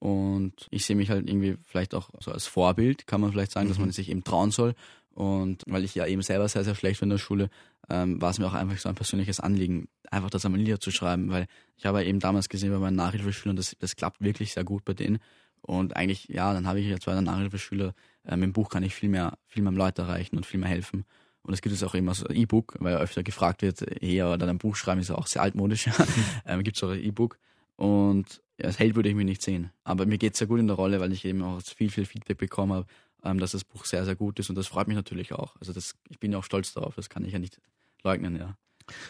[0.02, 3.68] Und ich sehe mich halt irgendwie vielleicht auch so als Vorbild, kann man vielleicht sagen,
[3.68, 3.70] mhm.
[3.70, 4.74] dass man sich eben trauen soll
[5.14, 7.50] und weil ich ja eben selber sehr, sehr schlecht war in der Schule,
[7.90, 11.48] ähm, war es mir auch einfach so ein persönliches Anliegen, einfach das einmal niederzuschreiben, weil
[11.78, 14.94] ich habe eben damals gesehen bei meinen Nachhilfeschülern, das, das klappt wirklich sehr gut bei
[14.94, 15.20] denen.
[15.62, 17.94] Und eigentlich, ja, dann habe ich jetzt bei den Nachhilfeschüler,
[18.26, 21.06] ähm, im Buch kann ich viel mehr, viel mehr Leute erreichen und viel mehr helfen.
[21.44, 24.60] Und es gibt es auch immer so E-Book, weil öfter gefragt wird, eher oder ein
[24.60, 25.90] Buch schreiben ist ja auch sehr altmodisch.
[26.46, 27.38] ähm, gibt es auch ein E-Book.
[27.76, 29.72] Und ja, als Held würde ich mich nicht sehen.
[29.84, 32.06] Aber mir geht es sehr gut in der Rolle, weil ich eben auch viel, viel
[32.06, 32.86] Feedback bekommen habe
[33.24, 35.56] ähm, dass das Buch sehr, sehr gut ist und das freut mich natürlich auch.
[35.60, 37.60] Also das, ich bin ja auch stolz darauf, das kann ich ja nicht
[38.04, 38.58] leugnen, ja.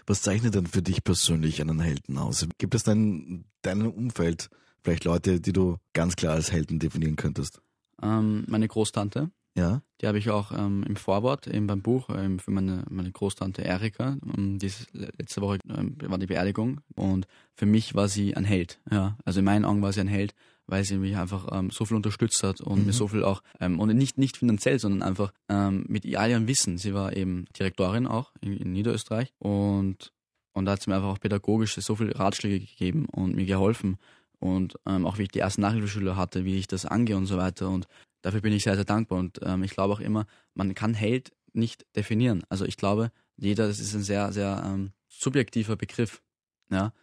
[0.05, 2.45] Was zeichnet denn für dich persönlich einen Helden aus?
[2.57, 4.49] Gibt es denn deinem Umfeld
[4.83, 7.61] vielleicht Leute, die du ganz klar als Helden definieren könntest?
[8.01, 9.31] Ähm, meine Großtante.
[9.55, 9.81] Ja.
[10.01, 13.63] Die habe ich auch ähm, im Vorwort, eben beim Buch, ähm, für meine, meine Großtante
[13.63, 14.17] Erika.
[14.37, 18.79] Ähm, dieses, letzte Woche ähm, war die Beerdigung und für mich war sie ein Held.
[18.89, 19.17] Ja.
[19.25, 20.33] Also in meinen Augen war sie ein Held,
[20.67, 22.85] weil sie mich einfach ähm, so viel unterstützt hat und mhm.
[22.87, 26.47] mir so viel auch, ähm, und nicht, nicht finanziell, sondern einfach ähm, mit all ihrem
[26.47, 26.77] Wissen.
[26.77, 30.13] Sie war eben Direktorin auch in, in Niederösterreich und,
[30.53, 33.97] und da hat sie mir einfach auch pädagogisch so viele Ratschläge gegeben und mir geholfen.
[34.39, 37.37] Und ähm, auch wie ich die ersten Nachhilfeschüler hatte, wie ich das angehe und so
[37.37, 37.69] weiter.
[37.69, 37.85] Und
[38.21, 39.19] dafür bin ich sehr, sehr dankbar.
[39.19, 42.43] Und ähm, ich glaube auch immer, man kann Held nicht definieren.
[42.49, 46.21] Also ich glaube, jeder, das ist ein sehr, sehr ähm, subjektiver Begriff.
[46.69, 46.93] Ja,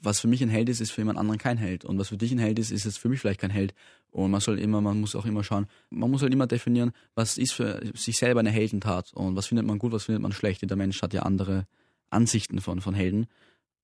[0.00, 1.84] was für mich ein Held ist, ist für jemand anderen kein Held.
[1.84, 3.74] Und was für dich ein Held ist, ist jetzt für mich vielleicht kein Held.
[4.10, 7.38] Und man soll immer, man muss auch immer schauen, man muss halt immer definieren, was
[7.38, 10.62] ist für sich selber eine Heldentat und was findet man gut, was findet man schlecht.
[10.62, 11.66] Jeder Mensch hat ja andere
[12.10, 13.26] Ansichten von, von Helden.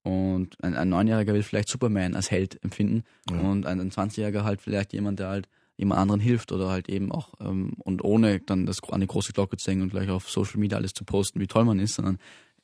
[0.03, 3.39] Und ein, ein Neunjähriger will vielleicht Superman als Held empfinden ja.
[3.39, 5.49] und ein, ein 20-Jähriger halt vielleicht jemand, der halt
[5.83, 9.33] jemand anderen hilft oder halt eben auch ähm, und ohne dann das an die große
[9.33, 11.95] Glocke zu hängen und gleich auf Social Media alles zu posten, wie toll man ist,
[11.95, 12.19] sondern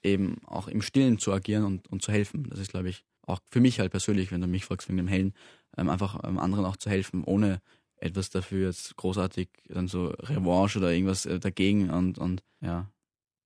[0.05, 2.47] eben auch im Stillen zu agieren und, und zu helfen.
[2.49, 5.09] Das ist, glaube ich, auch für mich halt persönlich, wenn du mich fragst wegen dem
[5.09, 5.35] Helden,
[5.77, 7.61] ähm, einfach ähm, anderen auch zu helfen, ohne
[7.97, 12.89] etwas dafür jetzt großartig dann so Revanche oder irgendwas äh, dagegen und, und ja,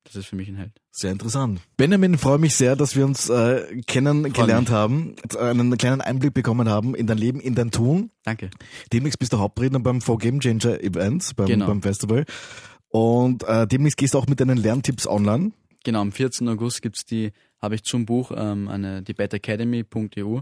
[0.05, 0.72] das ist für mich ein Held.
[0.90, 1.61] Sehr interessant.
[1.76, 6.94] Benjamin, freue mich sehr, dass wir uns äh, kennengelernt haben, einen kleinen Einblick bekommen haben
[6.94, 8.11] in dein Leben, in dein Tun.
[8.24, 8.50] Danke.
[8.92, 11.66] Demnächst bist du Hauptredner beim For Game Changer Events, beim, genau.
[11.66, 12.24] beim Festival.
[12.88, 15.53] Und äh, demnächst gehst du auch mit deinen Lerntipps online.
[15.84, 16.48] Genau, am 14.
[16.48, 17.32] August gibt's die
[17.62, 20.40] habe ich zum Buch ähm, eine, die betacademy.eu.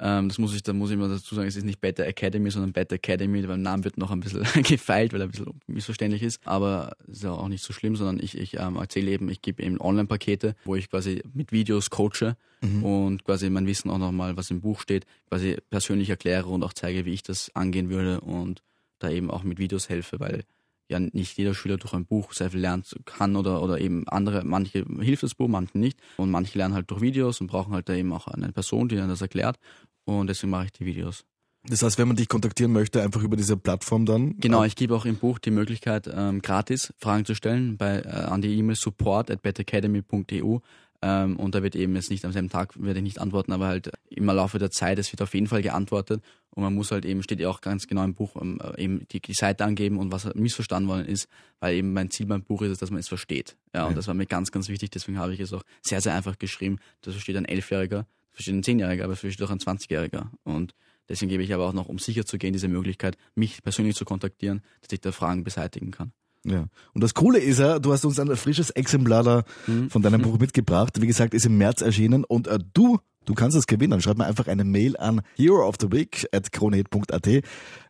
[0.00, 2.50] Ähm, das muss ich, da muss ich mal dazu sagen, es ist nicht Better Academy,
[2.50, 5.60] sondern Better Academy, weil der Name wird noch ein bisschen gefeilt, weil er ein bisschen
[5.66, 6.40] missverständlich ist.
[6.46, 9.62] Aber ist ja auch nicht so schlimm, sondern ich, ich ähm, erzähle eben, ich gebe
[9.62, 12.84] eben Online-Pakete, wo ich quasi mit Videos coache mhm.
[12.84, 16.72] und quasi mein Wissen auch nochmal, was im Buch steht, quasi persönlich erkläre und auch
[16.72, 18.62] zeige, wie ich das angehen würde und
[18.98, 20.44] da eben auch mit Videos helfe, weil
[20.88, 24.44] ja nicht jeder Schüler durch ein Buch sehr viel lernen kann oder, oder eben andere,
[24.44, 25.98] manche hilft das Buch, manche nicht.
[26.16, 28.96] Und manche lernen halt durch Videos und brauchen halt da eben auch eine Person, die
[28.96, 29.58] ihnen das erklärt.
[30.04, 31.24] Und deswegen mache ich die Videos.
[31.66, 34.36] Das heißt, wenn man dich kontaktieren möchte, einfach über diese Plattform dann?
[34.36, 38.08] Genau, ich gebe auch im Buch die Möglichkeit, ähm, gratis Fragen zu stellen bei, äh,
[38.08, 40.58] an die E-Mail support at betacademy.eu
[41.04, 43.66] ähm, und da wird eben jetzt nicht am selben Tag, werde ich nicht antworten, aber
[43.66, 46.22] halt im Laufe der Zeit, es wird auf jeden Fall geantwortet.
[46.48, 49.20] Und man muss halt eben, steht ja auch ganz genau im Buch, ähm, eben die,
[49.20, 51.28] die Seite angeben und was missverstanden worden ist,
[51.60, 53.54] weil eben mein Ziel beim Buch ist, dass man es versteht.
[53.74, 53.86] Ja, ja.
[53.88, 56.38] und das war mir ganz, ganz wichtig, deswegen habe ich es auch sehr, sehr einfach
[56.38, 56.78] geschrieben.
[57.02, 60.30] Das versteht ein Elfjähriger, das versteht ein Zehnjähriger, aber das versteht auch ein Zwanzigjähriger.
[60.44, 60.74] Und
[61.10, 64.06] deswegen gebe ich aber auch noch, um sicher zu gehen, diese Möglichkeit, mich persönlich zu
[64.06, 66.12] kontaktieren, dass ich da Fragen beseitigen kann.
[66.44, 66.66] Ja.
[66.92, 69.90] Und das Coole ist ja, du hast uns ein frisches Exemplar da mhm.
[69.90, 71.00] von deinem Buch mitgebracht.
[71.00, 74.00] Wie gesagt, ist im März erschienen und äh, du, du kannst es gewinnen.
[74.00, 77.28] Schreib mir einfach eine Mail an hero of the week at kronehit.at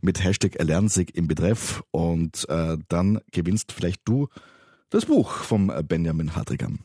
[0.01, 4.29] mit Hashtag Erlernsig im Betreff und äh, dann gewinnst vielleicht du
[4.91, 6.79] das Buch vom Benjamin Hartrigan.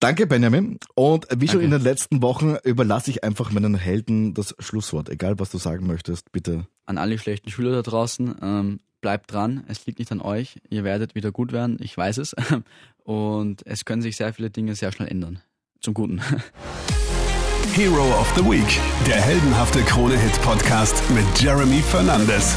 [0.00, 0.78] Danke, Benjamin.
[0.94, 1.48] Und wie Danke.
[1.48, 5.08] schon in den letzten Wochen überlasse ich einfach meinen Helden das Schlusswort.
[5.08, 6.68] Egal, was du sagen möchtest, bitte.
[6.86, 10.84] An alle schlechten Schüler da draußen, ähm, bleibt dran, es liegt nicht an euch, ihr
[10.84, 12.34] werdet wieder gut werden, ich weiß es.
[13.04, 15.40] Und es können sich sehr viele Dinge sehr schnell ändern.
[15.80, 16.20] Zum Guten.
[17.74, 22.56] Hero of the Week, der heldenhafte Krone-Hit-Podcast mit Jeremy Fernandes.